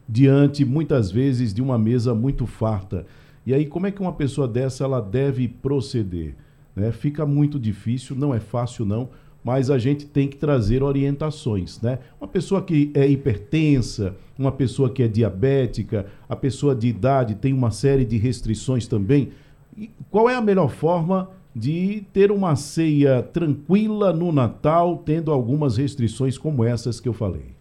diante, 0.10 0.66
muitas 0.66 1.12
vezes, 1.12 1.54
de 1.54 1.62
uma 1.62 1.78
mesa 1.78 2.16
muito 2.16 2.48
farta. 2.48 3.06
E 3.46 3.54
aí, 3.54 3.68
como 3.68 3.86
é 3.86 3.92
que 3.92 4.02
uma 4.02 4.14
pessoa 4.14 4.48
dessa 4.48 4.84
ela 4.84 5.00
deve 5.00 5.48
proceder? 5.48 6.34
Né? 6.76 6.92
Fica 6.92 7.24
muito 7.24 7.60
difícil, 7.60 8.16
não 8.16 8.34
é 8.34 8.40
fácil 8.40 8.84
não, 8.84 9.10
mas 9.44 9.70
a 9.70 9.78
gente 9.78 10.08
tem 10.08 10.28
que 10.28 10.38
trazer 10.38 10.82
orientações, 10.82 11.80
né? 11.82 12.00
Uma 12.20 12.28
pessoa 12.28 12.64
que 12.64 12.90
é 12.96 13.08
hipertensa, 13.08 14.16
uma 14.40 14.52
pessoa 14.52 14.90
que 14.90 15.04
é 15.04 15.08
diabética, 15.08 16.08
a 16.28 16.36
pessoa 16.36 16.74
de 16.74 16.88
idade 16.88 17.36
tem 17.36 17.54
uma 17.54 17.70
série 17.70 18.06
de 18.06 18.18
restrições 18.18 18.88
também. 18.88 19.30
E 19.78 19.92
qual 20.10 20.28
é 20.28 20.34
a 20.34 20.42
melhor 20.42 20.72
forma 20.72 21.30
de 21.56 22.04
ter 22.12 22.32
uma 22.32 22.56
ceia 22.56 23.22
tranquila 23.22 24.12
no 24.12 24.32
Natal, 24.32 25.04
tendo 25.06 25.32
algumas 25.32 25.78
restrições 25.78 26.40
como 26.40 26.64
essas 26.64 27.00
que 27.00 27.08
eu 27.08 27.14
falei? 27.14 27.54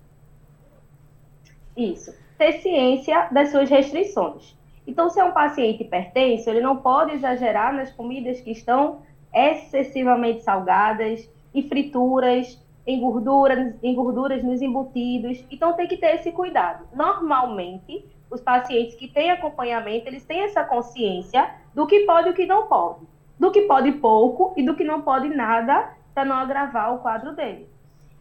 Isso. 1.76 2.14
Ter 2.38 2.61
ciência 2.61 3.29
das 3.31 3.50
suas 3.50 3.69
restrições. 3.69 4.57
Então, 4.87 5.09
se 5.09 5.21
é 5.21 5.25
um 5.25 5.33
paciente 5.33 5.83
hipertenso, 5.83 6.50
ele 6.50 6.61
não 6.61 6.76
pode 6.76 7.12
exagerar 7.12 7.73
nas 7.73 7.93
comidas 7.93 8.41
que 8.41 8.50
estão 8.50 9.02
excessivamente 9.33 10.43
salgadas, 10.43 11.31
e 11.55 11.62
frituras, 11.62 12.59
em 12.87 13.00
gorduras, 13.00 13.75
em 13.83 13.95
gorduras 13.95 14.43
nos 14.43 14.61
embutidos. 14.62 15.45
Então 15.50 15.75
tem 15.75 15.87
que 15.87 15.97
ter 15.97 16.17
esse 16.17 16.33
cuidado. 16.33 16.87
Normalmente, 16.95 18.05
os 18.31 18.41
pacientes 18.41 18.95
que 18.97 19.09
têm 19.09 19.31
acompanhamento, 19.31 20.09
eles 20.09 20.25
têm 20.25 20.43
essa 20.43 20.64
consciência 20.64 21.55
do 21.75 21.87
que 21.87 22.00
pode 22.00 22.29
e 22.29 22.31
o 22.33 22.35
que 22.35 22.47
não 22.47 22.67
pode. 22.67 23.07
Do 23.38 23.50
que 23.50 23.62
pode 23.62 23.93
pouco 23.93 24.52
e 24.57 24.64
do 24.64 24.75
que 24.75 24.85
não 24.85 25.02
pode 25.02 25.29
nada 25.29 25.95
para 26.14 26.25
não 26.25 26.37
agravar 26.37 26.95
o 26.95 26.99
quadro 26.99 27.35
dele. 27.35 27.69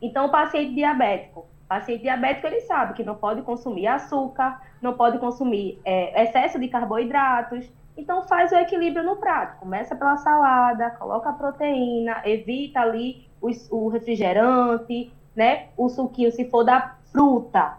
Então, 0.01 0.25
o 0.25 0.31
paciente 0.31 0.73
diabético, 0.73 1.45
paciente 1.71 2.01
diabético 2.01 2.47
ele 2.47 2.59
sabe 2.59 2.93
que 2.95 3.01
não 3.01 3.15
pode 3.15 3.43
consumir 3.43 3.87
açúcar, 3.87 4.61
não 4.81 4.93
pode 4.93 5.17
consumir 5.19 5.79
é, 5.85 6.21
excesso 6.21 6.59
de 6.59 6.67
carboidratos. 6.67 7.71
Então, 7.95 8.23
faz 8.23 8.51
o 8.51 8.55
equilíbrio 8.55 9.05
no 9.05 9.15
prato. 9.15 9.57
Começa 9.57 9.95
pela 9.95 10.17
salada, 10.17 10.89
coloca 10.91 11.29
a 11.29 11.33
proteína, 11.33 12.21
evita 12.25 12.81
ali 12.81 13.25
o, 13.39 13.87
refrigerante, 13.87 15.13
né? 15.33 15.69
O 15.77 15.87
suquinho, 15.87 16.29
se 16.33 16.43
for 16.49 16.65
da 16.65 16.97
fruta, 17.09 17.77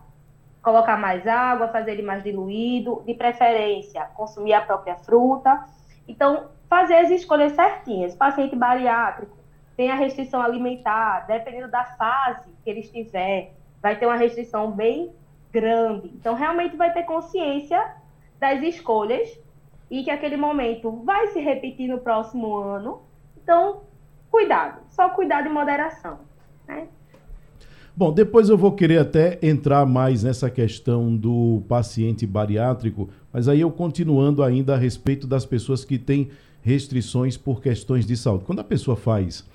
colocar 0.62 0.96
mais 0.96 1.26
água, 1.26 1.68
fazer 1.68 1.92
ele 1.92 2.02
mais 2.02 2.22
diluído, 2.22 3.02
de 3.04 3.12
preferência, 3.12 4.06
consumir 4.14 4.54
a 4.54 4.62
própria 4.62 4.96
fruta. 4.96 5.66
Então, 6.08 6.46
fazer 6.66 6.94
as 6.94 7.10
escolhas 7.10 7.52
certinhas. 7.52 8.16
Paciente 8.16 8.56
bariátrico 8.56 9.36
tem 9.76 9.90
a 9.90 9.96
restrição 9.96 10.40
alimentar, 10.40 11.26
dependendo 11.26 11.68
da 11.68 11.84
fase 11.84 12.48
que 12.64 12.70
ele 12.70 12.80
estiver, 12.80 13.52
vai 13.82 13.98
ter 13.98 14.06
uma 14.06 14.16
restrição 14.16 14.70
bem 14.70 15.10
grande. 15.52 16.10
Então, 16.14 16.34
realmente 16.34 16.76
vai 16.76 16.92
ter 16.92 17.02
consciência 17.02 17.96
das 18.40 18.62
escolhas 18.62 19.38
e 19.90 20.02
que 20.02 20.10
aquele 20.10 20.36
momento 20.36 21.02
vai 21.04 21.26
se 21.28 21.40
repetir 21.40 21.88
no 21.88 21.98
próximo 21.98 22.56
ano. 22.56 23.02
Então, 23.42 23.82
cuidado, 24.30 24.80
só 24.88 25.10
cuidado 25.10 25.48
e 25.48 25.50
moderação. 25.50 26.20
Né? 26.66 26.86
Bom, 27.94 28.10
depois 28.10 28.48
eu 28.48 28.56
vou 28.56 28.72
querer 28.72 28.98
até 28.98 29.38
entrar 29.42 29.84
mais 29.84 30.22
nessa 30.22 30.48
questão 30.48 31.14
do 31.14 31.62
paciente 31.68 32.26
bariátrico, 32.26 33.10
mas 33.30 33.48
aí 33.48 33.60
eu 33.60 33.70
continuando 33.70 34.42
ainda 34.42 34.74
a 34.74 34.78
respeito 34.78 35.26
das 35.26 35.44
pessoas 35.44 35.84
que 35.84 35.98
têm 35.98 36.30
restrições 36.62 37.36
por 37.36 37.60
questões 37.60 38.06
de 38.06 38.16
saúde. 38.16 38.44
Quando 38.44 38.60
a 38.60 38.64
pessoa 38.64 38.96
faz 38.96 39.46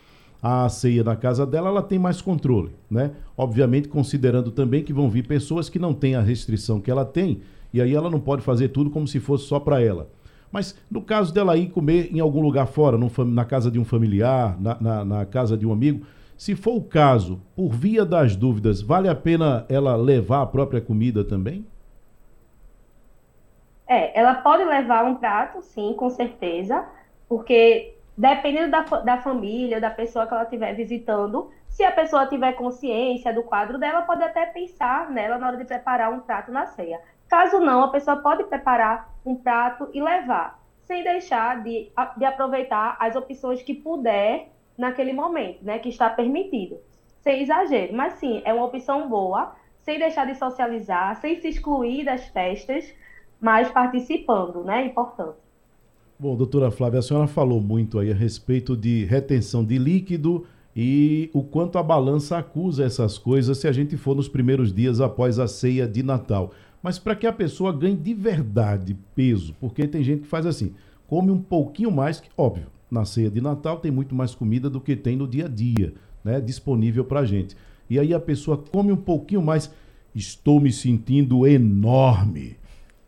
a 0.48 0.70
ceia 0.70 1.04
na 1.04 1.16
casa 1.16 1.46
dela, 1.46 1.70
ela 1.70 1.82
tem 1.82 2.00
mais 2.00 2.22
controle, 2.22 2.72
né? 2.90 3.12
Obviamente, 3.36 3.88
considerando 3.88 4.52
também 4.52 4.84
que 4.84 4.94
vão 4.94 5.10
vir 5.10 5.28
pessoas 5.28 5.70
que 5.70 5.80
não 5.80 5.94
têm 5.94 6.16
a 6.16 6.22
restrição 6.22 6.80
que 6.80 6.90
ela 6.92 7.04
tem, 7.04 7.42
e 7.74 7.82
aí 7.82 7.94
ela 7.94 8.10
não 8.10 8.20
pode 8.20 8.42
fazer 8.42 8.70
tudo 8.70 8.90
como 8.90 9.08
se 9.08 9.20
fosse 9.20 9.46
só 9.46 9.60
para 9.60 9.82
ela. 9.82 10.10
Mas 10.52 10.78
no 10.90 11.02
caso 11.02 11.34
dela 11.34 11.58
ir 11.58 11.70
comer 11.70 12.10
em 12.14 12.20
algum 12.20 12.42
lugar 12.42 12.68
fora, 12.68 12.98
na 13.26 13.46
casa 13.46 13.70
de 13.70 13.80
um 13.80 13.84
familiar, 13.84 14.60
na, 14.60 14.78
na, 14.80 15.06
na 15.06 15.26
casa 15.26 15.58
de 15.58 15.66
um 15.66 15.74
amigo, 15.74 16.06
se 16.38 16.56
for 16.56 16.76
o 16.76 16.82
caso, 16.82 17.42
por 17.56 17.70
via 17.70 18.06
das 18.06 18.36
dúvidas, 18.36 18.82
vale 18.82 19.10
a 19.10 19.16
pena 19.16 19.66
ela 19.68 19.96
levar 19.96 20.44
a 20.44 20.46
própria 20.46 20.80
comida 20.80 21.24
também? 21.24 21.66
É, 23.88 24.18
ela 24.18 24.36
pode 24.36 24.64
levar 24.64 25.04
um 25.06 25.16
prato, 25.16 25.62
sim, 25.62 25.94
com 25.98 26.10
certeza, 26.10 26.86
porque 27.28 27.97
dependendo 28.18 28.72
da, 28.72 28.82
da 28.82 29.18
família, 29.18 29.80
da 29.80 29.92
pessoa 29.92 30.26
que 30.26 30.34
ela 30.34 30.44
estiver 30.44 30.74
visitando, 30.74 31.52
se 31.70 31.84
a 31.84 31.92
pessoa 31.92 32.26
tiver 32.26 32.54
consciência 32.54 33.32
do 33.32 33.44
quadro 33.44 33.78
dela, 33.78 34.02
pode 34.02 34.24
até 34.24 34.48
pensar 34.48 35.12
nela 35.12 35.38
na 35.38 35.48
hora 35.48 35.58
de 35.58 35.66
preparar 35.66 36.12
um 36.12 36.22
prato 36.22 36.52
na 36.52 36.66
ceia. 36.66 37.00
Caso 37.30 37.60
não, 37.60 37.84
a 37.84 37.90
pessoa 37.90 38.18
pode 38.18 38.44
preparar 38.46 39.14
um 39.24 39.36
prato 39.36 39.88
e 39.94 40.02
levar, 40.02 40.60
sem 40.86 41.04
deixar 41.04 41.62
de, 41.62 41.92
de 42.18 42.26
aproveitar 42.26 42.98
as 43.00 43.16
opções 43.16 43.62
que 43.62 43.76
puder 43.76 44.50
naquele 44.76 45.14
momento, 45.14 45.64
né, 45.64 45.78
que 45.78 45.90
está 45.90 46.10
permitido. 46.10 46.80
Sem 47.22 47.42
exagero, 47.42 47.94
mas 47.94 48.14
sim, 48.14 48.42
é 48.46 48.54
uma 48.54 48.66
opção 48.66 49.08
boa, 49.08 49.56
sem 49.82 50.00
deixar 50.00 50.26
de 50.26 50.34
socializar, 50.36 51.16
sem 51.18 51.40
se 51.40 51.50
excluir 51.50 52.06
das 52.06 52.28
festas, 52.30 52.92
mas 53.40 53.70
participando, 53.70 54.64
né, 54.64 54.82
é 54.82 54.86
importante. 54.86 55.47
Bom, 56.20 56.36
doutora 56.36 56.72
Flávia, 56.72 56.98
a 56.98 57.04
senhora 57.04 57.28
falou 57.28 57.62
muito 57.62 58.00
aí 58.00 58.12
a 58.12 58.16
respeito 58.16 58.76
de 58.76 59.06
retenção 59.06 59.64
de 59.64 59.78
líquido 59.78 60.46
e 60.76 61.30
o 61.32 61.44
quanto 61.44 61.78
a 61.78 61.84
balança 61.84 62.40
acusa 62.40 62.84
essas 62.84 63.20
coisas 63.20 63.60
se 63.60 63.68
a 63.68 63.72
gente 63.72 63.96
for 63.96 64.16
nos 64.16 64.28
primeiros 64.28 64.74
dias 64.74 65.00
após 65.00 65.38
a 65.38 65.48
ceia 65.48 65.88
de 65.88 66.02
Natal. 66.02 66.52
Mas 66.82 66.98
para 66.98 67.16
que 67.16 67.28
a 67.28 67.32
pessoa 67.32 67.72
ganhe 67.72 67.96
de 67.96 68.16
verdade 68.16 68.98
peso, 69.14 69.54
porque 69.60 69.88
tem 69.88 70.04
gente 70.04 70.22
que 70.22 70.28
faz 70.28 70.48
assim, 70.48 70.74
come 71.06 71.30
um 71.30 71.40
pouquinho 71.40 71.92
mais, 71.92 72.20
que 72.20 72.30
óbvio, 72.36 72.66
na 72.90 73.06
ceia 73.06 73.30
de 73.30 73.40
Natal 73.40 73.78
tem 73.78 73.92
muito 73.92 74.16
mais 74.16 74.34
comida 74.34 74.72
do 74.72 74.82
que 74.82 74.96
tem 74.96 75.16
no 75.16 75.28
dia 75.28 75.46
a 75.46 75.48
dia, 75.48 75.94
né, 76.24 76.42
disponível 76.42 77.06
para 77.06 77.26
gente. 77.26 77.56
E 77.88 78.00
aí 78.00 78.12
a 78.12 78.20
pessoa 78.20 78.58
come 78.58 78.92
um 78.92 78.98
pouquinho 78.98 79.44
mais, 79.44 79.72
estou 80.16 80.60
me 80.60 80.72
sentindo 80.72 81.46
enorme. 81.46 82.58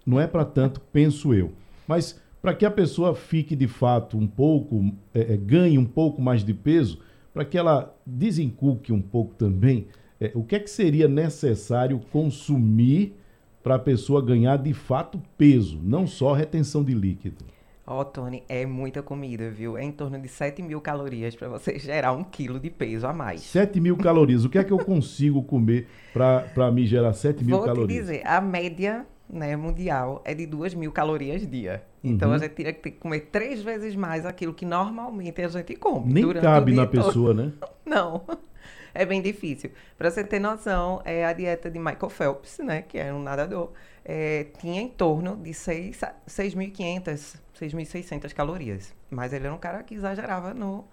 Não 0.06 0.20
é 0.20 0.28
para 0.28 0.46
tanto, 0.46 0.80
penso 0.94 1.34
eu. 1.34 1.51
Mas 1.88 2.22
para 2.41 2.53
que 2.53 2.65
a 2.65 2.72
pessoa 2.72 3.13
fique 3.13 3.55
de 3.55 3.67
fato 3.67 4.17
um 4.17 4.27
pouco, 4.27 4.93
é, 5.13 5.34
é, 5.34 5.38
ganhe 5.38 5.77
um 5.77 5.86
pouco 5.86 6.22
mais 6.22 6.43
de 6.43 6.53
peso, 6.53 7.00
para 7.34 7.46
que 7.46 7.58
ela 7.58 7.96
desenculque 8.05 8.91
um 8.91 9.01
pouco 9.01 9.36
também, 9.36 9.88
é, 10.19 10.31
o 10.34 10.43
que 10.43 10.55
é 10.55 10.60
que 10.60 10.69
seria 10.69 11.08
necessário 11.08 12.00
consumir 12.12 13.15
para 13.63 13.75
a 13.75 13.79
pessoa 13.79 14.22
ganhar 14.22 14.58
de 14.58 14.74
fato 14.74 15.22
peso, 15.38 15.79
não 15.84 16.08
só 16.08 16.34
retenção 16.34 16.84
de 16.84 16.93
líquido? 16.93 17.46
Ó, 17.86 18.01
oh, 18.01 18.05
Tony, 18.05 18.43
é 18.48 18.67
muita 18.67 19.01
comida, 19.01 19.50
viu? 19.50 19.75
É 19.75 19.84
em 19.84 19.91
torno 19.91 20.19
de 20.19 20.27
7 20.27 20.62
mil 20.62 20.79
calorias 20.79 21.36
para 21.36 21.50
você 21.50 21.77
gerar 21.79 22.13
um 22.13 22.24
quilo 22.24 22.60
de 22.60 22.69
peso 22.69 23.08
a 23.08 23.12
mais. 23.12 23.41
7 23.41 23.81
mil 23.81 23.98
calorias. 23.98 24.46
O 24.46 24.50
que 24.50 24.60
é 24.60 24.63
que 24.63 24.72
eu 24.72 24.77
consigo 24.86 25.41
comer 25.41 25.88
para 26.13 26.72
me 26.72 26.86
gerar 26.86 27.13
7 27.13 27.43
mil 27.43 27.58
Vou 27.58 27.65
calorias? 27.65 28.05
Vou 28.05 28.13
te 28.13 28.17
dizer, 28.17 28.27
a 28.27 28.39
média 28.39 29.08
né, 29.30 29.56
mundial 29.56 30.22
é 30.26 30.34
de 30.34 30.46
2 30.46 30.74
mil 30.74 30.92
calorias 30.92 31.48
dia. 31.48 31.84
Então 32.04 32.30
uhum. 32.30 32.36
a 32.36 32.38
gente 32.40 32.52
teria 32.52 32.74
que 32.74 32.92
comer 32.92 33.30
três 33.32 33.62
vezes 33.62 33.96
mais 33.96 34.26
aquilo 34.26 34.54
que 34.54 34.66
normalmente 34.66 35.42
a 35.42 35.48
gente 35.48 35.76
come. 35.76 36.14
Nem 36.14 36.34
cabe 36.34 36.74
na 36.74 36.88
todo. 36.88 37.06
pessoa, 37.06 37.34
né? 37.34 37.54
Não. 37.86 38.24
É 38.94 39.06
bem 39.06 39.22
difícil. 39.22 39.72
Para 39.98 40.10
você 40.10 40.24
ter 40.24 40.40
noção, 40.40 41.02
é 41.06 41.24
a 41.24 41.32
dieta 41.32 41.70
de 41.70 41.78
Michael 41.78 42.10
Phelps, 42.10 42.58
né, 42.60 42.82
que 42.82 42.98
era 42.98 43.14
um 43.16 43.22
nadador, 43.22 43.72
é, 44.04 44.48
tinha 44.60 44.82
em 44.82 44.88
torno 44.88 45.38
de 45.38 45.52
6.500, 45.52 47.36
6.600 47.60 48.34
calorias. 48.34 48.94
Mas 49.10 49.32
ele 49.32 49.46
era 49.46 49.54
um 49.54 49.60
cara 49.60 49.84
que 49.84 49.94
exagerava 49.94 50.54
no, 50.56 50.86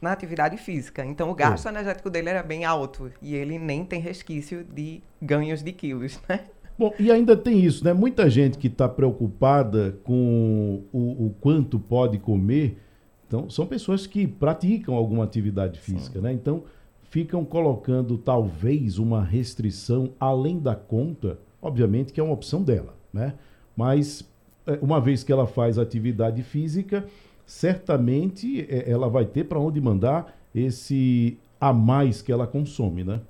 na 0.00 0.12
atividade 0.12 0.56
física. 0.56 1.04
Então 1.04 1.30
o 1.30 1.34
gasto 1.34 1.66
é. 1.66 1.70
energético 1.70 2.10
dele 2.10 2.30
era 2.30 2.42
bem 2.42 2.64
alto 2.64 3.12
e 3.20 3.34
ele 3.34 3.58
nem 3.58 3.84
tem 3.84 4.00
resquício 4.00 4.64
de 4.64 5.02
ganhos 5.20 5.62
de 5.62 5.72
quilos, 5.72 6.20
né? 6.28 6.46
Bom, 6.78 6.92
e 6.98 7.10
ainda 7.10 7.36
tem 7.36 7.60
isso, 7.60 7.84
né? 7.84 7.92
Muita 7.92 8.28
gente 8.28 8.58
que 8.58 8.66
está 8.66 8.88
preocupada 8.88 9.98
com 10.04 10.82
o, 10.92 11.26
o, 11.26 11.34
quanto 11.40 11.78
pode 11.78 12.18
comer, 12.18 12.78
então 13.26 13.48
são 13.50 13.66
pessoas 13.66 14.06
que 14.06 14.26
praticam 14.26 14.94
alguma 14.94 15.24
atividade 15.24 15.78
física, 15.78 16.18
Sim. 16.18 16.24
né? 16.24 16.32
Então 16.32 16.64
ficam 17.10 17.44
colocando 17.44 18.16
talvez 18.16 18.98
uma 18.98 19.22
restrição 19.22 20.10
além 20.18 20.58
da 20.58 20.74
conta 20.74 21.38
Obviamente 21.62 22.12
que 22.12 22.18
é 22.18 22.22
uma 22.22 22.34
opção 22.34 22.60
dela, 22.60 22.92
né? 23.12 23.34
Mas 23.76 24.28
é, 24.66 24.76
uma 24.82 25.00
vez 25.00 25.22
que 25.22 25.30
ela 25.30 25.46
faz 25.46 25.78
atividade 25.78 26.42
física, 26.42 27.06
certamente 27.46 28.66
é, 28.68 28.90
ela 28.90 29.08
vai 29.08 29.24
ter 29.24 29.44
para 29.44 29.60
onde 29.60 29.80
mandar 29.80 30.36
esse 30.52 31.38
a 31.60 31.72
mais 31.72 32.20
que 32.20 32.32
ela 32.32 32.48
consome, 32.48 33.04
né? 33.04 33.20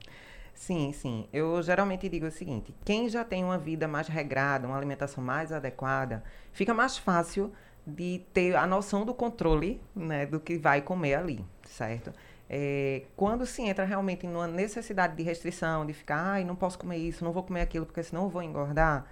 Sim, 0.62 0.92
sim. 0.92 1.28
Eu 1.33 1.61
geralmente 1.61 2.09
digo 2.09 2.26
o 2.26 2.31
seguinte: 2.31 2.73
quem 2.85 3.09
já 3.09 3.25
tem 3.25 3.42
uma 3.42 3.59
vida 3.59 3.88
mais 3.88 4.07
regrada, 4.07 4.64
uma 4.69 4.76
alimentação 4.76 5.23
mais 5.23 5.50
adequada, 5.50 6.23
fica 6.52 6.73
mais 6.73 6.97
fácil 6.97 7.52
de 7.85 8.21
ter 8.33 8.54
a 8.54 8.64
noção 8.64 9.04
do 9.04 9.12
controle 9.12 9.81
né, 9.95 10.25
do 10.25 10.38
que 10.38 10.57
vai 10.57 10.81
comer 10.81 11.14
ali, 11.16 11.45
certo? 11.64 12.12
É, 12.49 13.02
quando 13.16 13.45
se 13.45 13.61
entra 13.62 13.85
realmente 13.85 14.25
numa 14.25 14.47
necessidade 14.47 15.16
de 15.16 15.25
restrição, 15.25 15.85
de 15.85 15.92
ficar, 15.92 16.35
ai, 16.35 16.45
não 16.45 16.54
posso 16.54 16.78
comer 16.78 16.99
isso, 16.99 17.25
não 17.25 17.33
vou 17.33 17.42
comer 17.42 17.62
aquilo, 17.62 17.85
porque 17.85 18.02
senão 18.04 18.23
eu 18.25 18.28
vou 18.28 18.40
engordar, 18.40 19.04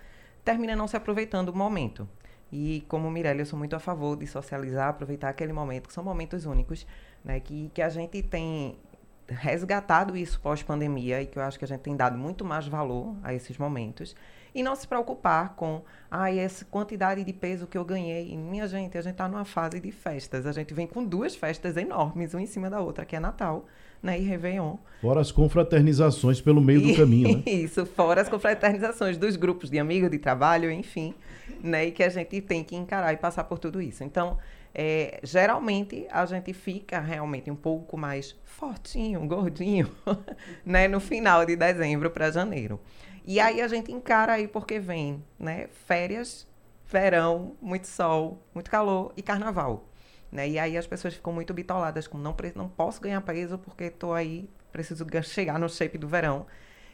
termina 0.45 0.76
não 0.76 0.87
se 0.87 0.97
aproveitando 0.97 1.49
o 1.49 1.57
momento. 1.57 2.09
E 2.52 2.85
como 2.87 3.11
Mirella, 3.11 3.40
eu 3.40 3.47
sou 3.47 3.59
muito 3.59 3.75
a 3.75 3.80
favor 3.80 4.16
de 4.16 4.26
socializar, 4.26 4.88
aproveitar 4.90 5.28
aquele 5.28 5.52
momento, 5.52 5.88
que 5.88 5.95
são 5.95 6.04
momentos 6.04 6.47
únicos, 6.47 6.87
né, 7.25 7.40
que, 7.40 7.73
que 7.75 7.83
a 7.83 7.88
gente 7.88 8.23
tem 8.23 8.78
resgatado 9.30 10.16
isso 10.16 10.40
pós-pandemia 10.40 11.22
e 11.22 11.26
que 11.26 11.38
eu 11.38 11.42
acho 11.42 11.58
que 11.58 11.64
a 11.64 11.68
gente 11.68 11.80
tem 11.80 11.96
dado 11.96 12.18
muito 12.18 12.44
mais 12.44 12.66
valor 12.66 13.14
a 13.22 13.32
esses 13.32 13.56
momentos 13.56 14.14
e 14.54 14.62
não 14.62 14.75
se 14.75 14.87
preocupar 14.87 15.54
com 15.54 15.82
ah, 16.10 16.32
essa 16.34 16.64
quantidade 16.64 17.22
de 17.22 17.32
peso 17.32 17.66
que 17.66 17.78
eu 17.78 17.84
ganhei. 17.84 18.32
E, 18.32 18.37
minha 18.37 18.66
gente, 18.66 18.99
a 18.99 19.00
gente 19.00 19.12
está 19.12 19.28
numa 19.28 19.44
fase 19.44 19.78
de 19.78 19.92
festas. 19.92 20.44
A 20.44 20.52
gente 20.52 20.75
vem 20.75 20.87
com 20.87 21.04
duas 21.04 21.37
festas 21.37 21.76
enormes, 21.76 22.34
uma 22.34 22.42
em 22.42 22.46
cima 22.46 22.68
da 22.68 22.80
outra, 22.80 23.04
que 23.04 23.14
é 23.14 23.20
Natal 23.20 23.64
né, 24.02 24.18
e 24.18 24.22
Réveillon. 24.22 24.76
Fora 25.00 25.20
as 25.20 25.30
confraternizações 25.30 26.40
pelo 26.40 26.60
meio 26.60 26.80
do 26.80 26.96
caminho, 26.96 27.37
né? 27.38 27.42
Isso, 27.50 27.84
fora 27.87 28.20
as 28.20 28.28
confraternizações 28.28 29.16
dos 29.16 29.37
grupos 29.37 29.70
de 29.70 29.78
amigos, 29.78 30.10
de 30.10 30.18
trabalho, 30.18 30.70
enfim, 30.70 31.14
né? 31.62 31.87
E 31.87 31.92
que 31.92 32.02
a 32.02 32.08
gente 32.08 32.40
tem 32.40 32.64
que 32.64 32.75
encarar 32.75 33.12
e 33.12 33.16
passar 33.16 33.44
por 33.44 33.58
tudo 33.58 33.80
isso. 33.80 34.02
Então, 34.02 34.38
é, 34.75 35.21
geralmente 35.23 36.07
a 36.11 36.25
gente 36.27 36.53
fica 36.53 37.00
realmente 37.00 37.50
um 37.50 37.57
pouco 37.57 37.97
mais 37.97 38.37
fortinho, 38.45 39.27
gordinho, 39.27 39.91
né, 40.65 40.87
no 40.87 41.00
final 41.00 41.45
de 41.45 41.57
dezembro 41.57 42.11
para 42.11 42.31
janeiro. 42.31 42.81
E 43.25 43.39
aí 43.41 43.61
a 43.61 43.69
gente 43.69 43.93
encara 43.93 44.35
aí 44.35 44.49
porque 44.49 44.79
vem, 44.79 45.25
né, 45.39 45.69
férias, 45.87 46.47
verão, 46.87 47.57
muito 47.61 47.87
sol, 47.87 48.43
muito 48.55 48.71
calor 48.71 49.12
e 49.17 49.23
carnaval. 49.23 49.89
Né? 50.31 50.49
E 50.49 50.59
aí 50.59 50.77
as 50.77 50.87
pessoas 50.87 51.15
ficam 51.15 51.33
muito 51.33 51.53
bitoladas 51.53 52.07
com 52.07 52.17
não, 52.17 52.35
não 52.55 52.69
posso 52.69 53.00
ganhar 53.00 53.21
peso 53.23 53.59
porque 53.59 53.85
estou 53.85 54.15
aí, 54.15 54.49
preciso 54.71 55.05
chegar 55.23 55.59
no 55.59 55.69
shape 55.69 55.99
do 55.99 56.09
verão. 56.09 56.47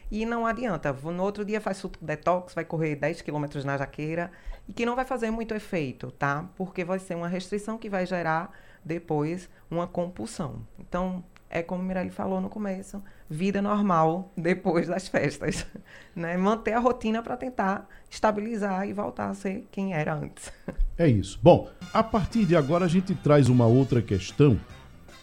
E 0.09 0.25
não 0.25 0.45
adianta. 0.45 0.93
No 0.93 1.23
outro 1.23 1.43
dia 1.43 1.59
faz 1.59 1.77
suco 1.77 1.97
detox, 2.01 2.53
vai 2.53 2.63
correr 2.63 2.95
10 2.95 3.21
quilômetros 3.21 3.65
na 3.65 3.77
jaqueira 3.77 4.31
e 4.67 4.73
que 4.73 4.85
não 4.85 4.95
vai 4.95 5.05
fazer 5.05 5.31
muito 5.31 5.53
efeito, 5.53 6.11
tá? 6.11 6.49
Porque 6.55 6.83
vai 6.83 6.99
ser 6.99 7.15
uma 7.15 7.27
restrição 7.27 7.77
que 7.77 7.89
vai 7.89 8.05
gerar 8.05 8.51
depois 8.83 9.49
uma 9.69 9.85
compulsão. 9.85 10.61
Então, 10.79 11.23
é 11.49 11.61
como 11.61 11.83
Mirelle 11.83 12.09
falou 12.09 12.41
no 12.41 12.49
começo, 12.49 13.01
vida 13.29 13.61
normal 13.61 14.31
depois 14.35 14.87
das 14.87 15.07
festas, 15.07 15.65
né? 16.15 16.37
Manter 16.37 16.73
a 16.73 16.79
rotina 16.79 17.21
para 17.21 17.37
tentar 17.37 17.87
estabilizar 18.09 18.87
e 18.87 18.93
voltar 18.93 19.29
a 19.29 19.33
ser 19.33 19.67
quem 19.71 19.93
era 19.93 20.13
antes. 20.13 20.51
É 20.97 21.07
isso. 21.07 21.39
Bom, 21.41 21.69
a 21.93 22.01
partir 22.01 22.45
de 22.45 22.55
agora 22.55 22.85
a 22.85 22.87
gente 22.87 23.13
traz 23.13 23.49
uma 23.49 23.65
outra 23.65 24.01
questão 24.01 24.59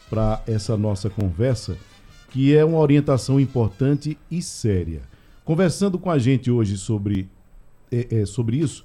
para 0.08 0.42
essa 0.46 0.76
nossa 0.76 1.10
conversa, 1.10 1.76
que 2.34 2.52
é 2.52 2.64
uma 2.64 2.78
orientação 2.78 3.38
importante 3.38 4.18
e 4.28 4.42
séria. 4.42 5.02
Conversando 5.44 6.00
com 6.00 6.10
a 6.10 6.18
gente 6.18 6.50
hoje 6.50 6.76
sobre, 6.76 7.28
é, 7.92 8.22
é, 8.22 8.26
sobre 8.26 8.56
isso, 8.56 8.84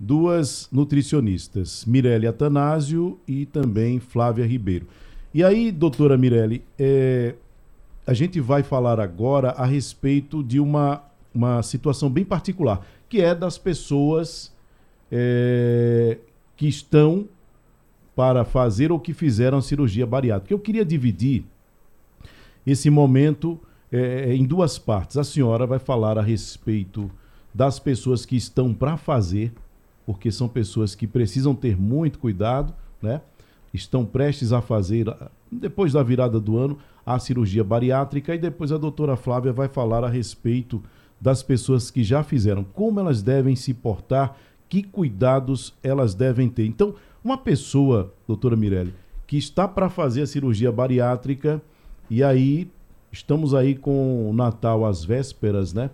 duas 0.00 0.70
nutricionistas, 0.72 1.84
Mirelle 1.84 2.26
Atanásio 2.26 3.20
e 3.28 3.44
também 3.44 4.00
Flávia 4.00 4.46
Ribeiro. 4.46 4.86
E 5.34 5.44
aí, 5.44 5.70
doutora 5.70 6.16
Mirelle, 6.16 6.64
é, 6.78 7.34
a 8.06 8.14
gente 8.14 8.40
vai 8.40 8.62
falar 8.62 8.98
agora 8.98 9.50
a 9.50 9.66
respeito 9.66 10.42
de 10.42 10.58
uma, 10.58 11.02
uma 11.34 11.62
situação 11.62 12.08
bem 12.08 12.24
particular, 12.24 12.86
que 13.06 13.20
é 13.20 13.34
das 13.34 13.58
pessoas 13.58 14.50
é, 15.12 16.16
que 16.56 16.66
estão 16.66 17.28
para 18.16 18.46
fazer 18.46 18.90
ou 18.90 18.98
que 18.98 19.12
fizeram 19.12 19.60
cirurgia 19.60 20.06
bariátrica. 20.06 20.54
Eu 20.54 20.58
queria 20.58 20.86
dividir 20.86 21.44
esse 22.66 22.90
momento 22.90 23.58
é, 23.90 24.34
em 24.34 24.44
duas 24.44 24.78
partes. 24.78 25.16
A 25.16 25.24
senhora 25.24 25.66
vai 25.66 25.78
falar 25.78 26.18
a 26.18 26.22
respeito 26.22 27.10
das 27.54 27.78
pessoas 27.78 28.24
que 28.24 28.36
estão 28.36 28.72
para 28.72 28.96
fazer, 28.96 29.52
porque 30.06 30.30
são 30.30 30.48
pessoas 30.48 30.94
que 30.94 31.06
precisam 31.06 31.54
ter 31.54 31.76
muito 31.76 32.18
cuidado, 32.18 32.74
né? 33.02 33.20
estão 33.72 34.04
prestes 34.04 34.52
a 34.52 34.60
fazer, 34.60 35.06
depois 35.50 35.92
da 35.92 36.02
virada 36.02 36.40
do 36.40 36.56
ano, 36.56 36.78
a 37.04 37.18
cirurgia 37.18 37.64
bariátrica 37.64 38.34
e 38.34 38.38
depois 38.38 38.72
a 38.72 38.78
doutora 38.78 39.16
Flávia 39.16 39.52
vai 39.52 39.68
falar 39.68 40.04
a 40.04 40.08
respeito 40.08 40.82
das 41.20 41.42
pessoas 41.42 41.90
que 41.90 42.02
já 42.02 42.22
fizeram, 42.22 42.62
como 42.62 43.00
elas 43.00 43.22
devem 43.22 43.56
se 43.56 43.74
portar, 43.74 44.36
que 44.68 44.82
cuidados 44.82 45.74
elas 45.82 46.14
devem 46.14 46.48
ter. 46.48 46.66
Então, 46.66 46.94
uma 47.24 47.36
pessoa, 47.36 48.14
doutora 48.26 48.56
Mirelli, 48.56 48.94
que 49.26 49.36
está 49.36 49.66
para 49.66 49.90
fazer 49.90 50.22
a 50.22 50.26
cirurgia 50.26 50.70
bariátrica 50.70 51.60
e 52.10 52.22
aí 52.22 52.70
estamos 53.12 53.54
aí 53.54 53.74
com 53.74 54.28
o 54.28 54.32
Natal 54.32 54.84
às 54.84 55.04
vésperas, 55.04 55.72
né? 55.72 55.90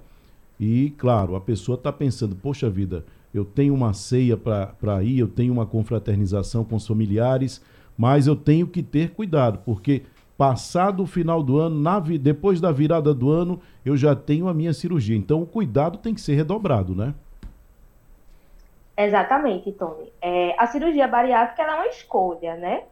E, 0.58 0.90
claro, 0.98 1.34
a 1.34 1.40
pessoa 1.40 1.76
está 1.76 1.92
pensando, 1.92 2.36
poxa 2.36 2.70
vida, 2.70 3.04
eu 3.32 3.44
tenho 3.44 3.74
uma 3.74 3.92
ceia 3.92 4.36
para 4.36 5.02
ir, 5.02 5.18
eu 5.18 5.28
tenho 5.28 5.52
uma 5.52 5.66
confraternização 5.66 6.64
com 6.64 6.76
os 6.76 6.86
familiares, 6.86 7.60
mas 7.98 8.26
eu 8.26 8.36
tenho 8.36 8.66
que 8.66 8.82
ter 8.82 9.10
cuidado, 9.10 9.58
porque 9.64 10.02
passado 10.38 11.02
o 11.02 11.06
final 11.06 11.42
do 11.42 11.58
ano, 11.58 11.80
na, 11.80 11.98
depois 11.98 12.60
da 12.60 12.70
virada 12.70 13.12
do 13.12 13.30
ano, 13.30 13.60
eu 13.84 13.96
já 13.96 14.14
tenho 14.14 14.48
a 14.48 14.54
minha 14.54 14.72
cirurgia. 14.72 15.16
Então 15.16 15.42
o 15.42 15.46
cuidado 15.46 15.98
tem 15.98 16.14
que 16.14 16.20
ser 16.20 16.34
redobrado, 16.34 16.94
né? 16.94 17.14
Exatamente, 18.96 19.72
Tony. 19.72 20.12
É, 20.22 20.54
a 20.58 20.66
cirurgia 20.66 21.08
bariátrica 21.08 21.62
é 21.62 21.74
uma 21.74 21.86
escolha, 21.88 22.56
né? 22.56 22.82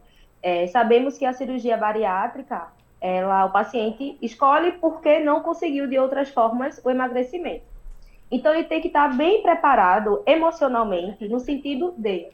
É, 0.41 0.67
sabemos 0.67 1.17
que 1.17 1.25
a 1.25 1.31
cirurgia 1.31 1.77
bariátrica, 1.77 2.67
ela, 3.03 3.43
o 3.43 3.51
paciente 3.51 4.17
escolhe 4.21 4.71
porque 4.79 5.19
não 5.19 5.41
conseguiu 5.41 5.85
de 5.87 5.99
outras 5.99 6.29
formas 6.29 6.79
o 6.85 6.89
emagrecimento. 6.89 7.65
Então, 8.31 8.53
ele 8.53 8.63
tem 8.63 8.79
que 8.79 8.87
estar 8.87 9.09
bem 9.09 9.43
preparado 9.43 10.23
emocionalmente, 10.25 11.27
no 11.27 11.37
sentido 11.37 11.93
de 11.97 12.29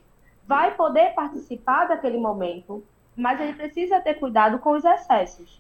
vai 0.46 0.76
poder 0.76 1.16
participar 1.16 1.88
daquele 1.88 2.20
momento, 2.20 2.84
mas 3.16 3.42
ele 3.42 3.54
precisa 3.54 4.00
ter 4.00 4.14
cuidado 4.20 4.60
com 4.60 4.74
os 4.74 4.86
excessos. 4.86 5.60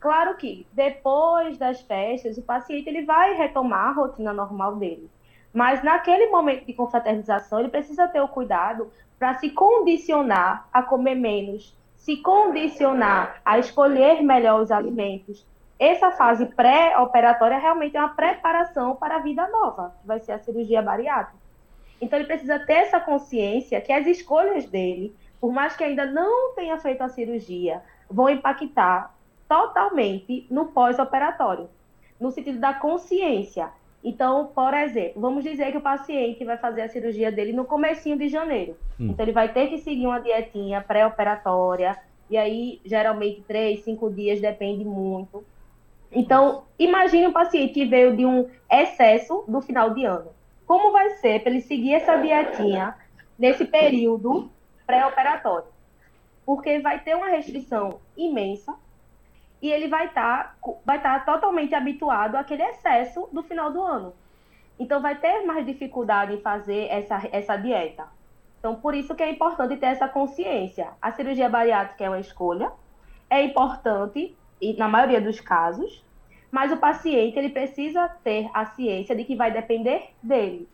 Claro 0.00 0.36
que 0.36 0.66
depois 0.72 1.56
das 1.56 1.80
festas, 1.82 2.36
o 2.36 2.42
paciente 2.42 2.88
ele 2.88 3.04
vai 3.04 3.34
retomar 3.34 3.90
a 3.90 3.92
rotina 3.92 4.32
normal 4.32 4.74
dele. 4.74 5.08
Mas 5.54 5.84
naquele 5.84 6.26
momento 6.30 6.66
de 6.66 6.72
confraternização, 6.72 7.60
ele 7.60 7.68
precisa 7.68 8.08
ter 8.08 8.20
o 8.20 8.28
cuidado 8.28 8.90
para 9.20 9.34
se 9.34 9.50
condicionar 9.50 10.68
a 10.72 10.82
comer 10.82 11.14
menos, 11.14 11.77
se 11.98 12.16
condicionar 12.16 13.40
a 13.44 13.58
escolher 13.58 14.22
melhor 14.22 14.62
os 14.62 14.70
alimentos, 14.70 15.46
essa 15.78 16.10
fase 16.10 16.46
pré-operatória 16.46 17.58
realmente 17.58 17.96
é 17.96 18.00
uma 18.00 18.14
preparação 18.14 18.96
para 18.96 19.16
a 19.16 19.20
vida 19.20 19.46
nova, 19.48 19.94
que 20.00 20.06
vai 20.06 20.18
ser 20.18 20.32
a 20.32 20.38
cirurgia 20.38 20.82
bariátrica. 20.82 21.38
Então, 22.00 22.18
ele 22.18 22.26
precisa 22.26 22.58
ter 22.58 22.74
essa 22.74 22.98
consciência 22.98 23.80
que 23.80 23.92
as 23.92 24.06
escolhas 24.06 24.66
dele, 24.66 25.14
por 25.40 25.52
mais 25.52 25.76
que 25.76 25.84
ainda 25.84 26.06
não 26.06 26.54
tenha 26.54 26.78
feito 26.78 27.02
a 27.02 27.08
cirurgia, 27.08 27.82
vão 28.10 28.28
impactar 28.28 29.14
totalmente 29.48 30.46
no 30.50 30.66
pós-operatório, 30.66 31.68
no 32.20 32.30
sentido 32.30 32.58
da 32.58 32.74
consciência. 32.74 33.70
Então, 34.08 34.46
por 34.54 34.72
exemplo, 34.72 35.20
vamos 35.20 35.44
dizer 35.44 35.70
que 35.70 35.76
o 35.76 35.82
paciente 35.82 36.42
vai 36.42 36.56
fazer 36.56 36.80
a 36.80 36.88
cirurgia 36.88 37.30
dele 37.30 37.52
no 37.52 37.66
comecinho 37.66 38.16
de 38.16 38.26
janeiro. 38.26 38.74
Hum. 38.98 39.08
Então, 39.10 39.22
ele 39.22 39.32
vai 39.32 39.52
ter 39.52 39.68
que 39.68 39.76
seguir 39.76 40.06
uma 40.06 40.18
dietinha 40.18 40.80
pré-operatória, 40.80 41.94
e 42.30 42.38
aí, 42.38 42.80
geralmente, 42.86 43.42
três, 43.46 43.80
cinco 43.80 44.10
dias, 44.10 44.40
depende 44.40 44.82
muito. 44.82 45.44
Então, 46.10 46.64
imagine 46.78 47.26
um 47.26 47.32
paciente 47.32 47.74
que 47.74 47.84
veio 47.84 48.16
de 48.16 48.24
um 48.24 48.48
excesso 48.70 49.44
do 49.46 49.60
final 49.60 49.92
de 49.92 50.06
ano. 50.06 50.30
Como 50.66 50.90
vai 50.90 51.10
ser 51.16 51.42
para 51.42 51.50
ele 51.50 51.60
seguir 51.60 51.92
essa 51.92 52.16
dietinha 52.16 52.94
nesse 53.38 53.66
período 53.66 54.50
pré-operatório? 54.86 55.68
Porque 56.46 56.78
vai 56.78 56.98
ter 56.98 57.14
uma 57.14 57.28
restrição 57.28 58.00
imensa 58.16 58.74
e 59.60 59.70
ele 59.70 59.88
vai 59.88 60.06
estar 60.06 60.56
tá, 60.62 60.72
vai 60.84 61.00
tá 61.00 61.18
totalmente 61.20 61.74
habituado 61.74 62.36
àquele 62.36 62.62
excesso 62.62 63.28
do 63.32 63.42
final 63.42 63.72
do 63.72 63.82
ano. 63.82 64.14
Então, 64.78 65.00
vai 65.00 65.16
ter 65.16 65.44
mais 65.44 65.66
dificuldade 65.66 66.34
em 66.34 66.40
fazer 66.40 66.86
essa, 66.88 67.20
essa 67.32 67.56
dieta. 67.56 68.06
Então, 68.58 68.76
por 68.76 68.94
isso 68.94 69.14
que 69.14 69.22
é 69.22 69.30
importante 69.30 69.76
ter 69.76 69.86
essa 69.86 70.08
consciência. 70.08 70.88
A 71.02 71.12
cirurgia 71.12 71.48
bariátrica 71.48 72.04
é 72.04 72.08
uma 72.08 72.20
escolha, 72.20 72.70
é 73.28 73.42
importante 73.42 74.36
e 74.60 74.72
na 74.74 74.88
maioria 74.88 75.20
dos 75.20 75.40
casos, 75.40 76.04
mas 76.50 76.72
o 76.72 76.76
paciente 76.76 77.38
ele 77.38 77.50
precisa 77.50 78.08
ter 78.24 78.50
a 78.54 78.64
ciência 78.66 79.14
de 79.14 79.24
que 79.24 79.36
vai 79.36 79.52
depender 79.52 80.10
dele. 80.22 80.68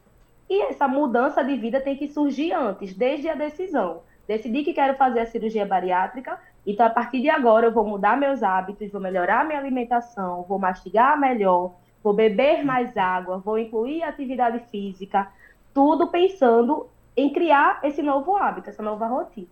E 0.49 0.63
essa 0.63 0.87
mudança 0.87 1.43
de 1.43 1.57
vida 1.57 1.81
tem 1.81 1.97
que 1.97 2.09
surgir 2.09 2.53
antes, 2.53 2.95
desde 2.95 3.29
a 3.29 3.35
decisão. 3.35 4.03
Decidi 4.27 4.63
que 4.63 4.73
quero 4.73 4.95
fazer 4.97 5.21
a 5.21 5.27
cirurgia 5.27 5.67
bariátrica, 5.67 6.39
então 6.67 6.87
a 6.87 6.91
partir 6.91 7.21
de 7.21 7.29
agora 7.29 7.67
eu 7.67 7.73
vou 7.73 7.87
mudar 7.87 8.19
meus 8.19 8.43
hábitos, 8.43 8.91
vou 8.91 9.01
melhorar 9.01 9.47
minha 9.47 9.59
alimentação, 9.59 10.45
vou 10.49 10.59
mastigar 10.59 11.19
melhor, 11.19 11.75
vou 12.03 12.15
beber 12.15 12.65
mais 12.65 12.97
água, 12.97 13.39
vou 13.39 13.59
incluir 13.59 14.03
atividade 14.03 14.61
física, 14.71 15.29
tudo 15.73 16.09
pensando 16.09 16.87
em 17.17 17.33
criar 17.33 17.81
esse 17.83 18.03
novo 18.03 18.37
hábito, 18.37 18.71
essa 18.71 18.83
nova 18.83 19.07
rotina. 19.07 19.47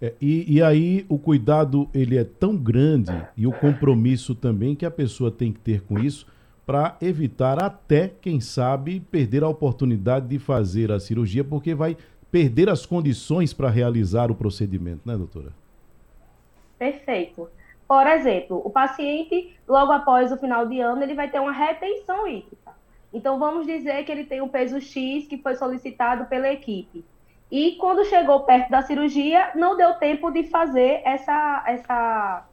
É, 0.00 0.12
e, 0.20 0.56
e, 0.56 0.62
aí 0.62 1.06
o 1.08 1.18
cuidado 1.18 1.88
ele 1.94 2.18
é 2.18 2.24
tão 2.24 2.56
grande 2.56 3.14
e 3.36 3.46
o 3.46 3.52
compromisso 3.52 4.34
também 4.34 4.74
que 4.74 4.84
a 4.84 4.90
pessoa 4.90 5.30
tem 5.30 5.52
que 5.52 5.60
ter 5.60 5.82
com 5.82 5.98
isso 5.98 6.26
para 6.66 6.96
evitar 7.00 7.62
até, 7.62 8.08
quem 8.20 8.40
sabe, 8.40 9.00
perder 9.00 9.44
a 9.44 9.48
oportunidade 9.48 10.26
de 10.26 10.38
fazer 10.38 10.90
a 10.90 10.98
cirurgia, 10.98 11.44
porque 11.44 11.74
vai 11.74 11.96
perder 12.30 12.68
as 12.68 12.84
condições 12.84 13.52
para 13.52 13.70
realizar 13.70 14.30
o 14.30 14.34
procedimento, 14.34 15.02
né, 15.04 15.16
doutora? 15.16 15.52
Perfeito. 16.84 17.50
Por 17.88 18.06
exemplo, 18.06 18.60
o 18.62 18.68
paciente, 18.68 19.58
logo 19.66 19.90
após 19.90 20.30
o 20.30 20.36
final 20.36 20.66
de 20.66 20.80
ano, 20.80 21.02
ele 21.02 21.14
vai 21.14 21.30
ter 21.30 21.40
uma 21.40 21.50
retenção 21.50 22.28
hídrica. 22.28 22.72
Então, 23.10 23.38
vamos 23.38 23.66
dizer 23.66 24.04
que 24.04 24.12
ele 24.12 24.24
tem 24.24 24.42
um 24.42 24.48
peso 24.48 24.78
X 24.82 25.26
que 25.26 25.38
foi 25.38 25.56
solicitado 25.56 26.26
pela 26.26 26.52
equipe. 26.52 27.02
E 27.50 27.76
quando 27.76 28.04
chegou 28.04 28.40
perto 28.40 28.68
da 28.68 28.82
cirurgia, 28.82 29.50
não 29.54 29.78
deu 29.78 29.94
tempo 29.94 30.30
de 30.30 30.44
fazer 30.44 31.00
essa, 31.06 31.64
essa, 31.66 32.46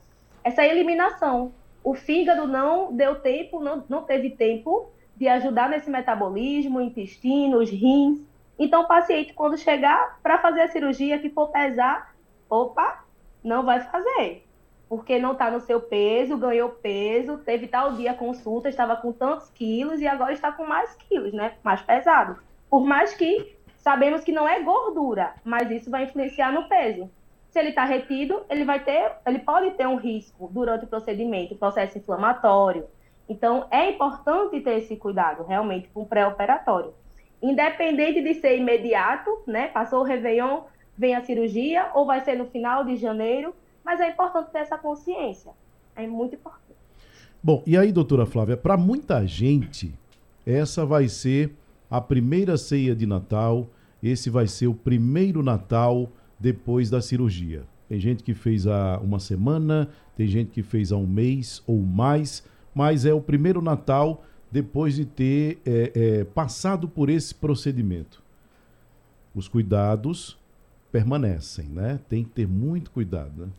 essa 0.46 0.66
eliminação. 0.66 1.52
O 1.84 1.94
fígado 1.94 2.48
não 2.48 2.94
deu 2.94 3.20
tempo, 3.20 3.60
não, 3.60 3.84
não 3.90 4.04
teve 4.04 4.30
tempo 4.30 4.90
de 5.18 5.28
ajudar 5.28 5.68
nesse 5.68 5.90
metabolismo, 5.90 6.80
intestino, 6.80 7.58
os 7.58 7.70
rins. 7.70 8.22
Então, 8.58 8.84
o 8.84 8.88
paciente, 8.88 9.34
quando 9.34 9.58
chegar 9.58 10.20
para 10.24 10.38
fazer 10.38 10.62
a 10.62 10.70
cirurgia, 10.70 11.20
que 11.20 11.30
for 11.30 11.50
pesar, 11.50 12.16
opa, 12.50 13.11
não 13.44 13.64
vai 13.64 13.82
fazer. 13.82 14.46
Porque 14.88 15.18
não 15.18 15.32
está 15.32 15.50
no 15.50 15.62
seu 15.62 15.80
peso, 15.80 16.38
ganhou 16.38 16.70
peso, 16.70 17.38
teve 17.38 17.68
tal 17.68 17.94
dia 17.94 18.14
consulta, 18.14 18.68
estava 18.68 18.96
com 18.96 19.12
tantos 19.12 19.50
quilos 19.50 20.02
e 20.02 20.08
agora 20.08 20.34
está 20.34 20.52
com 20.52 20.66
mais 20.66 20.94
quilos, 20.96 21.32
né? 21.34 21.54
Mais 21.64 21.82
pesado. 21.82 22.38
Por 22.70 22.86
mais 22.86 23.14
que 23.14 23.56
sabemos 23.78 24.24
que 24.24 24.32
não 24.32 24.48
é 24.48 24.62
gordura, 24.62 25.34
mas 25.44 25.72
isso 25.72 25.90
vai 25.90 26.04
influenciar 26.04 26.52
no 26.52 26.68
peso. 26.68 27.10
Se 27.50 27.60
ele 27.60 27.70
está 27.70 27.84
retido, 27.84 28.44
ele 28.50 28.64
vai 28.64 28.80
ter, 28.82 29.12
ele 29.26 29.40
pode 29.40 29.72
ter 29.72 29.86
um 29.88 29.98
risco 29.98 30.50
durante 30.52 30.86
o 30.86 30.88
procedimento, 30.88 31.56
processo 31.56 31.98
inflamatório. 31.98 32.86
Então, 33.28 33.68
é 33.70 33.90
importante 33.92 34.60
ter 34.62 34.78
esse 34.78 34.96
cuidado, 34.96 35.44
realmente, 35.44 35.90
com 35.90 36.02
o 36.02 36.06
pré-operatório. 36.06 36.94
Independente 37.42 38.22
de 38.22 38.36
ser 38.36 38.58
imediato, 38.58 39.44
né? 39.48 39.68
Passou 39.68 40.00
o 40.02 40.04
Réveillon, 40.04 40.62
vem 40.98 41.16
a 41.16 41.24
cirurgia, 41.24 41.92
ou 41.94 42.06
vai 42.06 42.24
ser 42.24 42.36
no 42.36 42.46
final 42.46 42.84
de 42.84 42.96
janeiro, 42.96 43.54
mas 43.84 44.00
é 44.00 44.10
importante 44.10 44.52
ter 44.52 44.60
essa 44.60 44.78
consciência. 44.78 45.52
É 45.96 46.06
muito 46.08 46.36
importante. 46.36 46.62
Bom, 47.44 47.64
e 47.66 47.76
aí, 47.76 47.92
doutora 47.92 48.26
Flávia, 48.26 48.56
para 48.56 48.78
muita 48.78 49.26
gente, 49.26 49.94
essa 50.46 50.86
vai 50.86 51.08
ser 51.08 51.52
a 51.90 52.00
primeira 52.00 52.56
ceia 52.58 52.96
de 52.96 53.06
Natal, 53.06 53.68
esse 54.02 54.30
vai 54.30 54.48
ser 54.48 54.68
o 54.68 54.74
primeiro 54.74 55.44
Natal 55.44 56.10
depois 56.40 56.90
da 56.90 57.02
cirurgia. 57.02 57.64
Tem 57.90 58.00
gente 58.00 58.24
que 58.24 58.34
fez 58.34 58.68
há 58.68 59.00
uma 59.00 59.20
semana, 59.20 59.90
tem 60.16 60.28
gente 60.28 60.52
que 60.52 60.64
fez 60.64 60.92
há 60.92 60.98
um 60.98 61.06
mês 61.06 61.62
ou 61.68 61.80
mais, 61.80 62.44
mas 62.74 63.06
é 63.06 63.14
o 63.14 63.20
primeiro 63.20 63.62
Natal 63.62 64.24
depois 64.52 64.96
de 64.96 65.06
ter 65.06 65.60
é, 65.66 65.92
é, 65.94 66.24
passado 66.24 66.88
por 66.88 67.10
esse 67.10 67.34
procedimento. 67.34 68.24
Os 69.36 69.48
cuidados 69.48 70.38
permanecem, 70.92 71.66
né? 71.66 72.00
Tem 72.10 72.24
que 72.24 72.30
ter 72.32 72.48
muito 72.48 72.92
cuidado, 72.92 73.46
né? 73.46 73.52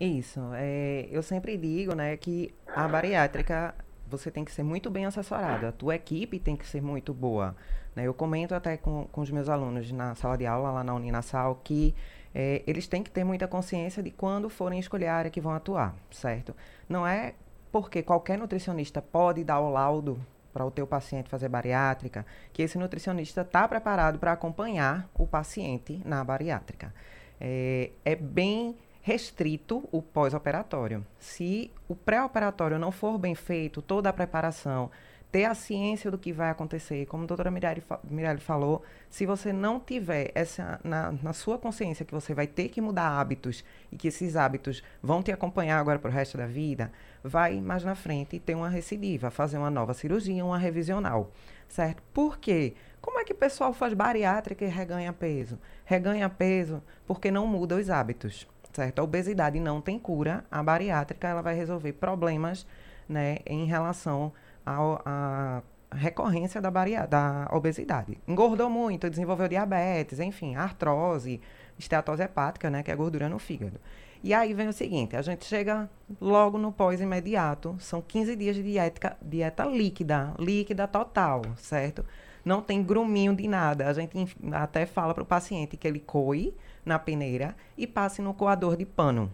Isso. 0.00 0.40
É, 0.54 1.06
eu 1.10 1.22
sempre 1.22 1.56
digo, 1.58 1.94
né, 1.94 2.16
que 2.16 2.54
a 2.66 2.88
bariátrica 2.88 3.74
você 4.08 4.30
tem 4.30 4.44
que 4.44 4.50
ser 4.50 4.62
muito 4.62 4.90
bem 4.90 5.06
assessorado. 5.06 5.66
A 5.66 5.72
tua 5.72 5.94
equipe 5.94 6.38
tem 6.38 6.56
que 6.56 6.66
ser 6.66 6.82
muito 6.82 7.14
boa. 7.14 7.54
Né? 7.94 8.04
Eu 8.04 8.14
comento 8.14 8.54
até 8.54 8.76
com, 8.76 9.06
com 9.12 9.20
os 9.20 9.30
meus 9.30 9.48
alunos 9.48 9.90
na 9.92 10.14
sala 10.14 10.36
de 10.36 10.46
aula, 10.46 10.70
lá 10.70 10.82
na 10.82 10.94
Uninasal, 10.94 11.60
que 11.62 11.94
é, 12.34 12.62
eles 12.66 12.86
têm 12.86 13.02
que 13.02 13.10
ter 13.10 13.24
muita 13.24 13.46
consciência 13.46 14.02
de 14.02 14.10
quando 14.10 14.48
forem 14.48 14.80
escolher 14.80 15.06
a 15.06 15.14
área 15.14 15.30
que 15.30 15.40
vão 15.40 15.52
atuar, 15.52 15.94
certo? 16.10 16.54
Não 16.88 17.06
é 17.06 17.34
porque 17.70 18.02
qualquer 18.02 18.36
nutricionista 18.36 19.00
pode 19.00 19.44
dar 19.44 19.60
o 19.60 19.70
laudo 19.70 20.18
para 20.52 20.64
o 20.64 20.70
teu 20.70 20.86
paciente 20.86 21.28
fazer 21.28 21.48
bariátrica, 21.48 22.26
que 22.52 22.62
esse 22.62 22.78
nutricionista 22.78 23.42
está 23.42 23.66
preparado 23.66 24.18
para 24.18 24.32
acompanhar 24.32 25.08
o 25.14 25.26
paciente 25.26 26.00
na 26.04 26.22
bariátrica. 26.24 26.92
É, 27.40 27.90
é 28.04 28.14
bem 28.14 28.76
restrito 29.02 29.88
o 29.90 30.02
pós-operatório. 30.02 31.06
Se 31.18 31.70
o 31.88 31.96
pré-operatório 31.96 32.78
não 32.78 32.92
for 32.92 33.18
bem 33.18 33.34
feito, 33.34 33.80
toda 33.80 34.08
a 34.10 34.12
preparação, 34.12 34.90
ter 35.30 35.44
a 35.44 35.54
ciência 35.54 36.10
do 36.10 36.18
que 36.18 36.32
vai 36.32 36.50
acontecer, 36.50 37.06
como 37.06 37.22
a 37.22 37.26
doutora 37.26 37.50
Mirelle 37.50 38.40
falou, 38.40 38.82
se 39.08 39.24
você 39.24 39.52
não 39.52 39.78
tiver 39.78 40.32
essa 40.34 40.80
na, 40.82 41.12
na, 41.12 41.32
sua 41.32 41.56
consciência 41.56 42.04
que 42.04 42.12
você 42.12 42.34
vai 42.34 42.46
ter 42.46 42.68
que 42.68 42.80
mudar 42.80 43.20
hábitos 43.20 43.64
e 43.92 43.96
que 43.96 44.08
esses 44.08 44.34
hábitos 44.34 44.82
vão 45.00 45.22
te 45.22 45.30
acompanhar 45.30 45.78
agora 45.78 45.98
para 45.98 46.10
o 46.10 46.12
resto 46.12 46.36
da 46.36 46.46
vida, 46.46 46.90
vai 47.22 47.60
mais 47.60 47.84
na 47.84 47.94
frente 47.94 48.40
ter 48.40 48.56
uma 48.56 48.68
recidiva, 48.68 49.30
fazer 49.30 49.58
uma 49.58 49.70
nova 49.70 49.94
cirurgia, 49.94 50.44
uma 50.44 50.58
revisional, 50.58 51.30
certo? 51.68 52.02
Por 52.12 52.38
quê? 52.38 52.74
Como 53.00 53.18
é 53.18 53.24
que 53.24 53.32
o 53.32 53.36
pessoal 53.36 53.72
faz 53.72 53.94
bariátrica 53.94 54.64
e 54.64 54.68
reganha 54.68 55.12
peso? 55.12 55.58
Reganha 55.84 56.28
peso 56.28 56.82
porque 57.06 57.30
não 57.30 57.46
muda 57.46 57.76
os 57.76 57.88
hábitos, 57.88 58.48
certo? 58.72 58.98
A 58.98 59.04
obesidade 59.04 59.60
não 59.60 59.80
tem 59.80 59.98
cura, 59.98 60.44
a 60.50 60.60
bariátrica 60.60 61.28
ela 61.28 61.40
vai 61.40 61.54
resolver 61.54 61.92
problemas, 61.92 62.66
né, 63.08 63.38
em 63.44 63.64
relação 63.64 64.32
a, 64.70 65.62
a 65.90 65.96
recorrência 65.96 66.60
da, 66.60 66.70
baria, 66.70 67.06
da 67.06 67.48
obesidade. 67.52 68.18
Engordou 68.26 68.70
muito, 68.70 69.10
desenvolveu 69.10 69.48
diabetes, 69.48 70.20
enfim, 70.20 70.54
artrose, 70.54 71.40
esteatose 71.78 72.22
hepática, 72.22 72.70
né, 72.70 72.82
que 72.82 72.90
é 72.90 72.96
gordura 72.96 73.28
no 73.28 73.38
fígado. 73.38 73.80
E 74.22 74.34
aí 74.34 74.52
vem 74.52 74.68
o 74.68 74.72
seguinte, 74.72 75.16
a 75.16 75.22
gente 75.22 75.46
chega 75.46 75.88
logo 76.20 76.58
no 76.58 76.70
pós-imediato, 76.70 77.74
são 77.78 78.02
15 78.02 78.36
dias 78.36 78.54
de 78.54 78.62
dieta, 78.62 79.16
dieta 79.22 79.64
líquida, 79.64 80.34
líquida 80.38 80.86
total, 80.86 81.42
certo? 81.56 82.04
Não 82.44 82.60
tem 82.60 82.82
gruminho 82.82 83.34
de 83.34 83.48
nada. 83.48 83.88
A 83.88 83.92
gente 83.92 84.36
até 84.52 84.84
fala 84.86 85.14
para 85.14 85.22
o 85.22 85.26
paciente 85.26 85.76
que 85.76 85.88
ele 85.88 86.00
coe 86.00 86.54
na 86.84 86.98
peneira 86.98 87.56
e 87.76 87.86
passe 87.86 88.20
no 88.20 88.34
coador 88.34 88.76
de 88.76 88.84
pano. 88.84 89.30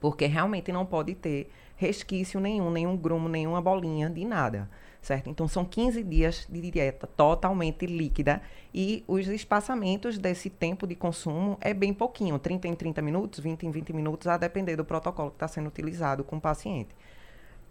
Porque 0.00 0.26
realmente 0.26 0.70
não 0.70 0.84
pode 0.84 1.14
ter 1.14 1.50
resquício 1.76 2.40
nenhum, 2.40 2.70
nenhum 2.70 2.96
grumo, 2.96 3.28
nenhuma 3.28 3.60
bolinha 3.60 4.08
de 4.10 4.24
nada, 4.24 4.68
certo? 5.00 5.30
Então 5.30 5.46
são 5.46 5.64
15 5.64 6.02
dias 6.02 6.46
de 6.50 6.70
dieta 6.70 7.06
totalmente 7.06 7.86
líquida 7.86 8.42
e 8.74 9.04
os 9.06 9.28
espaçamentos 9.28 10.18
desse 10.18 10.50
tempo 10.50 10.86
de 10.86 10.94
consumo 10.94 11.58
é 11.60 11.72
bem 11.72 11.92
pouquinho, 11.92 12.38
30 12.38 12.68
em 12.68 12.74
30 12.74 13.02
minutos, 13.02 13.38
20 13.38 13.66
em 13.66 13.70
20 13.70 13.92
minutos, 13.92 14.26
a 14.26 14.36
depender 14.36 14.76
do 14.76 14.84
protocolo 14.84 15.30
que 15.30 15.36
está 15.36 15.46
sendo 15.46 15.68
utilizado 15.68 16.24
com 16.24 16.36
o 16.36 16.40
paciente. 16.40 16.94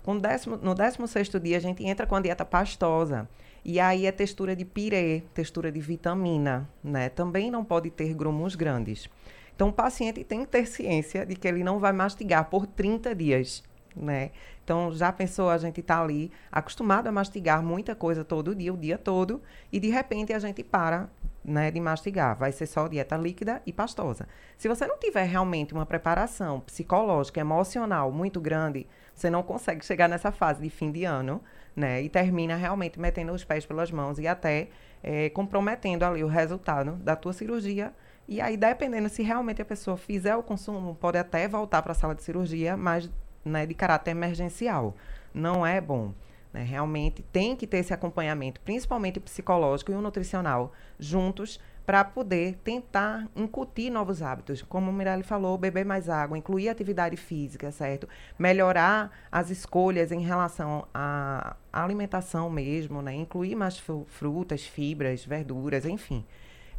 Com 0.03 0.19
décimo, 0.19 0.57
no 0.57 0.75
16 0.75 1.29
dia, 1.41 1.57
a 1.57 1.59
gente 1.59 1.83
entra 1.83 2.05
com 2.05 2.15
a 2.15 2.21
dieta 2.21 2.45
pastosa. 2.45 3.27
E 3.67 3.79
aí 3.79 4.05
é 4.05 4.11
textura 4.11 4.55
de 4.55 4.63
pirê, 4.63 5.23
textura 5.33 5.71
de 5.71 5.79
vitamina, 5.79 6.69
né? 6.83 7.09
Também 7.09 7.49
não 7.49 7.65
pode 7.65 7.89
ter 7.89 8.13
grumos 8.13 8.53
grandes. 8.53 9.09
Então, 9.55 9.69
o 9.69 9.73
paciente 9.73 10.23
tem 10.23 10.41
que 10.41 10.51
ter 10.51 10.67
ciência 10.67 11.25
de 11.25 11.35
que 11.35 11.47
ele 11.47 11.63
não 11.63 11.79
vai 11.79 11.91
mastigar 11.91 12.47
por 12.51 12.67
30 12.67 13.15
dias 13.15 13.63
né? 13.95 14.31
Então, 14.63 14.91
já 14.91 15.11
pensou 15.11 15.49
a 15.49 15.57
gente 15.57 15.81
tá 15.81 16.01
ali 16.01 16.31
acostumado 16.51 17.07
a 17.07 17.11
mastigar 17.11 17.61
muita 17.63 17.95
coisa 17.95 18.23
todo 18.23 18.55
dia, 18.55 18.73
o 18.73 18.77
dia 18.77 18.97
todo, 18.97 19.41
e 19.71 19.79
de 19.79 19.89
repente 19.89 20.33
a 20.33 20.39
gente 20.39 20.63
para 20.63 21.09
né, 21.45 21.69
de 21.69 21.79
mastigar. 21.79 22.35
Vai 22.35 22.51
ser 22.51 22.65
só 22.65 22.87
dieta 22.87 23.15
líquida 23.15 23.61
e 23.65 23.71
pastosa. 23.71 24.27
Se 24.57 24.67
você 24.67 24.87
não 24.87 24.97
tiver 24.97 25.23
realmente 25.23 25.73
uma 25.73 25.85
preparação 25.85 26.59
psicológica, 26.59 27.39
emocional 27.39 28.11
muito 28.11 28.41
grande, 28.41 28.87
você 29.13 29.29
não 29.29 29.43
consegue 29.43 29.85
chegar 29.85 30.09
nessa 30.09 30.31
fase 30.31 30.61
de 30.61 30.69
fim 30.69 30.91
de 30.91 31.05
ano, 31.05 31.41
né? 31.75 32.01
E 32.01 32.09
termina 32.09 32.55
realmente 32.55 32.99
metendo 32.99 33.31
os 33.31 33.43
pés 33.43 33.65
pelas 33.65 33.91
mãos 33.91 34.17
e 34.17 34.27
até 34.27 34.69
é, 35.03 35.29
comprometendo 35.29 36.03
ali 36.03 36.23
o 36.23 36.27
resultado 36.27 36.93
da 36.93 37.15
tua 37.15 37.31
cirurgia. 37.31 37.93
E 38.27 38.41
aí, 38.41 38.57
dependendo 38.57 39.07
se 39.07 39.21
realmente 39.21 39.61
a 39.61 39.65
pessoa 39.65 39.95
fizer 39.95 40.35
o 40.35 40.41
consumo, 40.41 40.95
pode 40.95 41.17
até 41.17 41.47
voltar 41.47 41.83
para 41.83 41.91
a 41.91 41.95
sala 41.95 42.15
de 42.15 42.23
cirurgia, 42.23 42.75
mas 42.75 43.09
né, 43.45 43.65
de 43.65 43.73
caráter 43.73 44.11
emergencial. 44.11 44.95
Não 45.33 45.65
é 45.65 45.79
bom. 45.79 46.13
Né? 46.51 46.63
Realmente 46.63 47.21
tem 47.21 47.55
que 47.55 47.67
ter 47.67 47.77
esse 47.77 47.93
acompanhamento, 47.93 48.59
principalmente 48.61 49.19
psicológico 49.19 49.91
e 49.91 49.95
o 49.95 50.01
nutricional, 50.01 50.73
juntos 50.97 51.59
para 51.85 52.03
poder 52.03 52.55
tentar 52.63 53.27
incutir 53.35 53.91
novos 53.91 54.23
hábitos. 54.23 54.63
Como 54.63 54.89
o 54.89 54.93
Mirelle 54.93 55.21
falou, 55.21 55.55
beber 55.55 55.85
mais 55.85 56.09
água, 56.09 56.35
incluir 56.35 56.67
atividade 56.67 57.15
física, 57.15 57.71
certo? 57.71 58.09
Melhorar 58.39 59.11
as 59.31 59.51
escolhas 59.51 60.11
em 60.11 60.21
relação 60.21 60.87
à 60.91 61.55
alimentação 61.71 62.49
mesmo, 62.49 63.03
né? 63.03 63.13
Incluir 63.13 63.53
mais 63.53 63.79
frutas, 64.07 64.65
fibras, 64.65 65.23
verduras, 65.23 65.85
enfim 65.85 66.25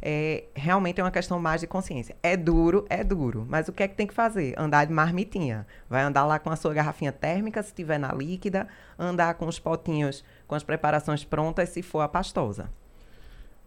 é, 0.01 0.45
realmente 0.55 0.99
é 0.99 1.03
uma 1.03 1.11
questão 1.11 1.39
mais 1.39 1.61
de 1.61 1.67
consciência. 1.67 2.15
É 2.21 2.37
duro, 2.37 2.85
é 2.89 3.03
duro. 3.03 3.45
Mas 3.49 3.67
o 3.67 3.73
que 3.73 3.83
é 3.83 3.87
que 3.87 3.95
tem 3.95 4.07
que 4.07 4.13
fazer? 4.13 4.53
Andar 4.57 4.85
de 4.85 4.93
marmitinha. 4.93 5.65
Vai 5.89 6.03
andar 6.03 6.25
lá 6.25 6.39
com 6.39 6.49
a 6.49 6.55
sua 6.55 6.73
garrafinha 6.73 7.11
térmica, 7.11 7.61
se 7.63 7.73
tiver 7.73 7.97
na 7.97 8.13
líquida, 8.13 8.67
andar 8.97 9.33
com 9.35 9.47
os 9.47 9.59
potinhos 9.59 10.23
com 10.47 10.55
as 10.55 10.63
preparações 10.63 11.23
prontas, 11.23 11.69
se 11.69 11.81
for 11.81 11.99
a 11.99 12.07
pastosa. 12.07 12.69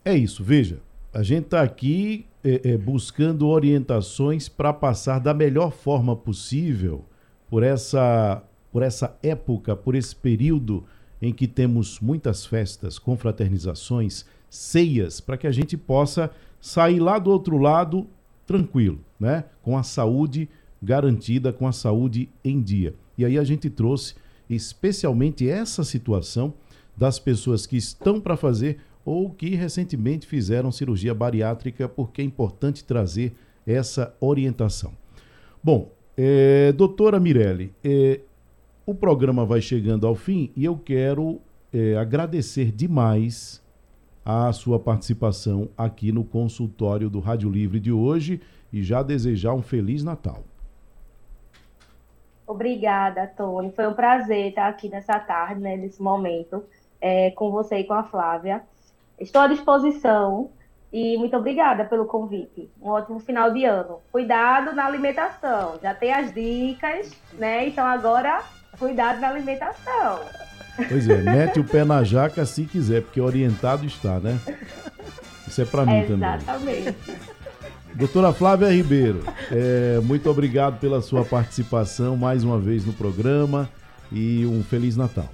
É 0.04 0.14
isso, 0.14 0.42
veja. 0.42 0.80
A 1.12 1.22
gente 1.22 1.44
está 1.46 1.60
aqui 1.60 2.26
é, 2.42 2.70
é, 2.70 2.78
buscando 2.78 3.46
orientações 3.48 4.48
para 4.48 4.72
passar 4.72 5.18
da 5.18 5.34
melhor 5.34 5.72
forma 5.72 6.16
possível 6.16 7.04
por 7.50 7.62
essa, 7.62 8.42
por 8.72 8.82
essa 8.82 9.16
época, 9.22 9.76
por 9.76 9.94
esse 9.94 10.14
período 10.14 10.84
em 11.20 11.34
que 11.34 11.46
temos 11.46 12.00
muitas 12.00 12.46
festas, 12.46 12.98
confraternizações, 12.98 14.24
ceias, 14.50 15.20
para 15.20 15.38
que 15.38 15.46
a 15.46 15.52
gente 15.52 15.76
possa 15.76 16.30
sair 16.60 16.98
lá 16.98 17.18
do 17.18 17.30
outro 17.30 17.56
lado 17.56 18.06
tranquilo, 18.46 18.98
né? 19.18 19.44
Com 19.62 19.78
a 19.78 19.82
saúde 19.82 20.48
garantida, 20.82 21.52
com 21.52 21.66
a 21.66 21.72
saúde 21.72 22.28
em 22.44 22.60
dia. 22.60 22.94
E 23.16 23.24
aí 23.24 23.38
a 23.38 23.44
gente 23.44 23.70
trouxe 23.70 24.14
especialmente 24.48 25.48
essa 25.48 25.84
situação 25.84 26.52
das 26.96 27.18
pessoas 27.18 27.66
que 27.66 27.76
estão 27.76 28.20
para 28.20 28.36
fazer 28.36 28.80
ou 29.04 29.30
que 29.30 29.54
recentemente 29.54 30.26
fizeram 30.26 30.72
cirurgia 30.72 31.14
bariátrica, 31.14 31.88
porque 31.88 32.20
é 32.20 32.24
importante 32.24 32.84
trazer 32.84 33.32
essa 33.66 34.14
orientação. 34.20 34.92
Bom, 35.62 35.90
é, 36.16 36.72
doutora 36.72 37.20
Mirelle, 37.20 37.72
é, 37.84 38.20
o 38.84 38.94
programa 38.94 39.46
vai 39.46 39.60
chegando 39.60 40.06
ao 40.06 40.14
fim 40.14 40.50
e 40.56 40.64
eu 40.64 40.76
quero 40.76 41.40
é, 41.72 41.96
agradecer 41.96 42.72
demais 42.72 43.62
a 44.30 44.52
sua 44.52 44.78
participação 44.78 45.68
aqui 45.76 46.12
no 46.12 46.22
consultório 46.22 47.10
do 47.10 47.18
Rádio 47.18 47.50
Livre 47.50 47.80
de 47.80 47.90
hoje 47.90 48.40
e 48.72 48.82
já 48.82 49.02
desejar 49.02 49.54
um 49.54 49.62
Feliz 49.62 50.04
Natal. 50.04 50.44
Obrigada, 52.46 53.26
Tony. 53.26 53.72
Foi 53.72 53.86
um 53.88 53.92
prazer 53.92 54.48
estar 54.48 54.68
aqui 54.68 54.88
nessa 54.88 55.18
tarde, 55.18 55.60
né, 55.60 55.76
nesse 55.76 56.00
momento, 56.00 56.64
é, 57.00 57.30
com 57.32 57.50
você 57.50 57.78
e 57.78 57.84
com 57.84 57.92
a 57.92 58.04
Flávia. 58.04 58.62
Estou 59.18 59.42
à 59.42 59.48
disposição 59.48 60.50
e 60.92 61.16
muito 61.16 61.36
obrigada 61.36 61.84
pelo 61.84 62.04
convite. 62.04 62.70
Um 62.80 62.90
ótimo 62.90 63.18
final 63.20 63.52
de 63.52 63.64
ano. 63.64 64.00
Cuidado 64.12 64.74
na 64.74 64.86
alimentação. 64.86 65.78
Já 65.82 65.94
tem 65.94 66.12
as 66.12 66.32
dicas, 66.32 67.12
né? 67.34 67.66
Então 67.66 67.84
agora, 67.84 68.42
cuidado 68.78 69.20
na 69.20 69.28
alimentação. 69.28 70.20
Pois 70.88 71.08
é, 71.08 71.22
mete 71.22 71.60
o 71.60 71.64
pé 71.64 71.84
na 71.84 72.02
jaca 72.02 72.44
se 72.46 72.64
quiser, 72.64 73.02
porque 73.02 73.20
orientado 73.20 73.84
está, 73.84 74.18
né? 74.18 74.38
Isso 75.46 75.60
é 75.60 75.64
para 75.64 75.84
mim 75.84 76.00
Exatamente. 76.00 76.44
também. 76.44 76.78
Exatamente. 76.78 77.40
Doutora 77.94 78.32
Flávia 78.32 78.68
Ribeiro, 78.68 79.22
é, 79.50 80.00
muito 80.00 80.30
obrigado 80.30 80.78
pela 80.78 81.02
sua 81.02 81.24
participação 81.24 82.16
mais 82.16 82.44
uma 82.44 82.58
vez 82.58 82.84
no 82.86 82.92
programa 82.92 83.68
e 84.12 84.46
um 84.46 84.62
Feliz 84.62 84.96
Natal. 84.96 85.28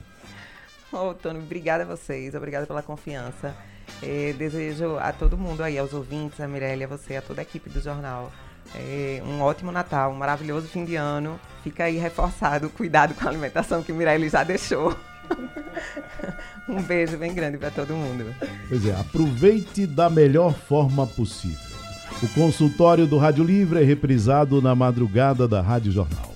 Ô, 0.91 1.11
oh, 1.11 1.15
Tony, 1.15 1.39
obrigada 1.39 1.85
a 1.85 1.87
vocês, 1.87 2.35
obrigada 2.35 2.67
pela 2.67 2.83
confiança. 2.83 3.55
É, 4.03 4.33
desejo 4.33 4.97
a 4.99 5.13
todo 5.13 5.37
mundo 5.37 5.63
aí, 5.63 5.79
aos 5.79 5.93
ouvintes, 5.93 6.41
a 6.41 6.49
Mirelle, 6.49 6.85
a 6.85 6.87
você, 6.89 7.17
a 7.17 7.23
toda 7.23 7.41
a 7.41 7.43
equipe 7.43 7.69
do 7.69 7.81
jornal, 7.81 8.33
é, 8.75 9.23
um 9.25 9.41
ótimo 9.41 9.71
Natal, 9.71 10.11
um 10.13 10.17
maravilhoso 10.17 10.67
fim 10.69 10.85
de 10.85 10.97
ano. 10.97 11.39
Fica 11.63 11.85
aí 11.85 11.97
reforçado 11.97 12.67
o 12.67 12.71
cuidado 12.71 13.15
com 13.15 13.27
a 13.27 13.31
alimentação 13.31 13.83
que 13.83 13.93
Mirelle 13.93 14.29
já 14.29 14.45
deixou. 14.45 14.97
um 16.69 16.81
beijo 16.83 17.17
bem 17.17 17.35
grande 17.35 17.59
para 17.59 17.71
todo 17.71 17.95
mundo. 17.95 18.35
Pois 18.69 18.87
é, 18.87 18.95
aproveite 18.95 19.87
da 19.87 20.09
melhor 20.09 20.55
forma 20.55 21.07
possível. 21.07 21.67
O 22.23 22.29
consultório 22.29 23.07
do 23.07 23.19
Rádio 23.19 23.45
Livre 23.45 23.81
é 23.81 23.85
reprisado 23.85 24.63
na 24.63 24.75
madrugada 24.75 25.47
da 25.47 25.61
Rádio 25.61 25.93
Jornal. 25.93 26.36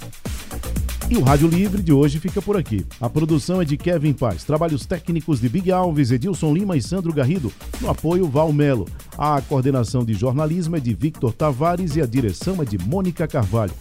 E 1.11 1.16
o 1.16 1.23
Rádio 1.23 1.49
Livre 1.49 1.83
de 1.83 1.92
hoje 1.92 2.20
fica 2.20 2.40
por 2.40 2.57
aqui. 2.57 2.87
A 3.01 3.11
produção 3.11 3.61
é 3.61 3.64
de 3.64 3.77
Kevin 3.77 4.12
Paz, 4.12 4.44
trabalhos 4.44 4.87
técnicos 4.87 5.40
de 5.40 5.49
Big 5.49 5.73
Alves, 5.73 6.12
Edilson 6.12 6.55
Lima 6.55 6.77
e 6.77 6.83
Sandro 6.83 7.12
Garrido, 7.12 7.53
no 7.81 7.90
apoio 7.90 8.29
Val 8.29 8.53
Melo. 8.53 8.87
A 9.18 9.42
coordenação 9.42 10.05
de 10.05 10.14
jornalismo 10.14 10.77
é 10.77 10.81
de 10.81 10.94
Victor 10.94 11.33
Tavares 11.33 11.96
e 11.96 12.01
a 12.01 12.07
direção 12.07 12.62
é 12.62 12.64
de 12.64 12.79
Mônica 12.79 13.27
Carvalho. 13.27 13.73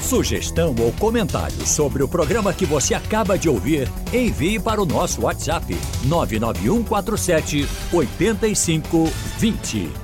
Sugestão 0.00 0.74
ou 0.78 0.92
comentário 0.92 1.66
sobre 1.66 2.02
o 2.02 2.08
programa 2.08 2.54
que 2.54 2.64
você 2.64 2.94
acaba 2.94 3.38
de 3.38 3.50
ouvir, 3.50 3.86
envie 4.14 4.58
para 4.58 4.80
o 4.80 4.86
nosso 4.86 5.20
WhatsApp 5.22 5.76
99147 6.06 7.68
8520. 7.92 10.01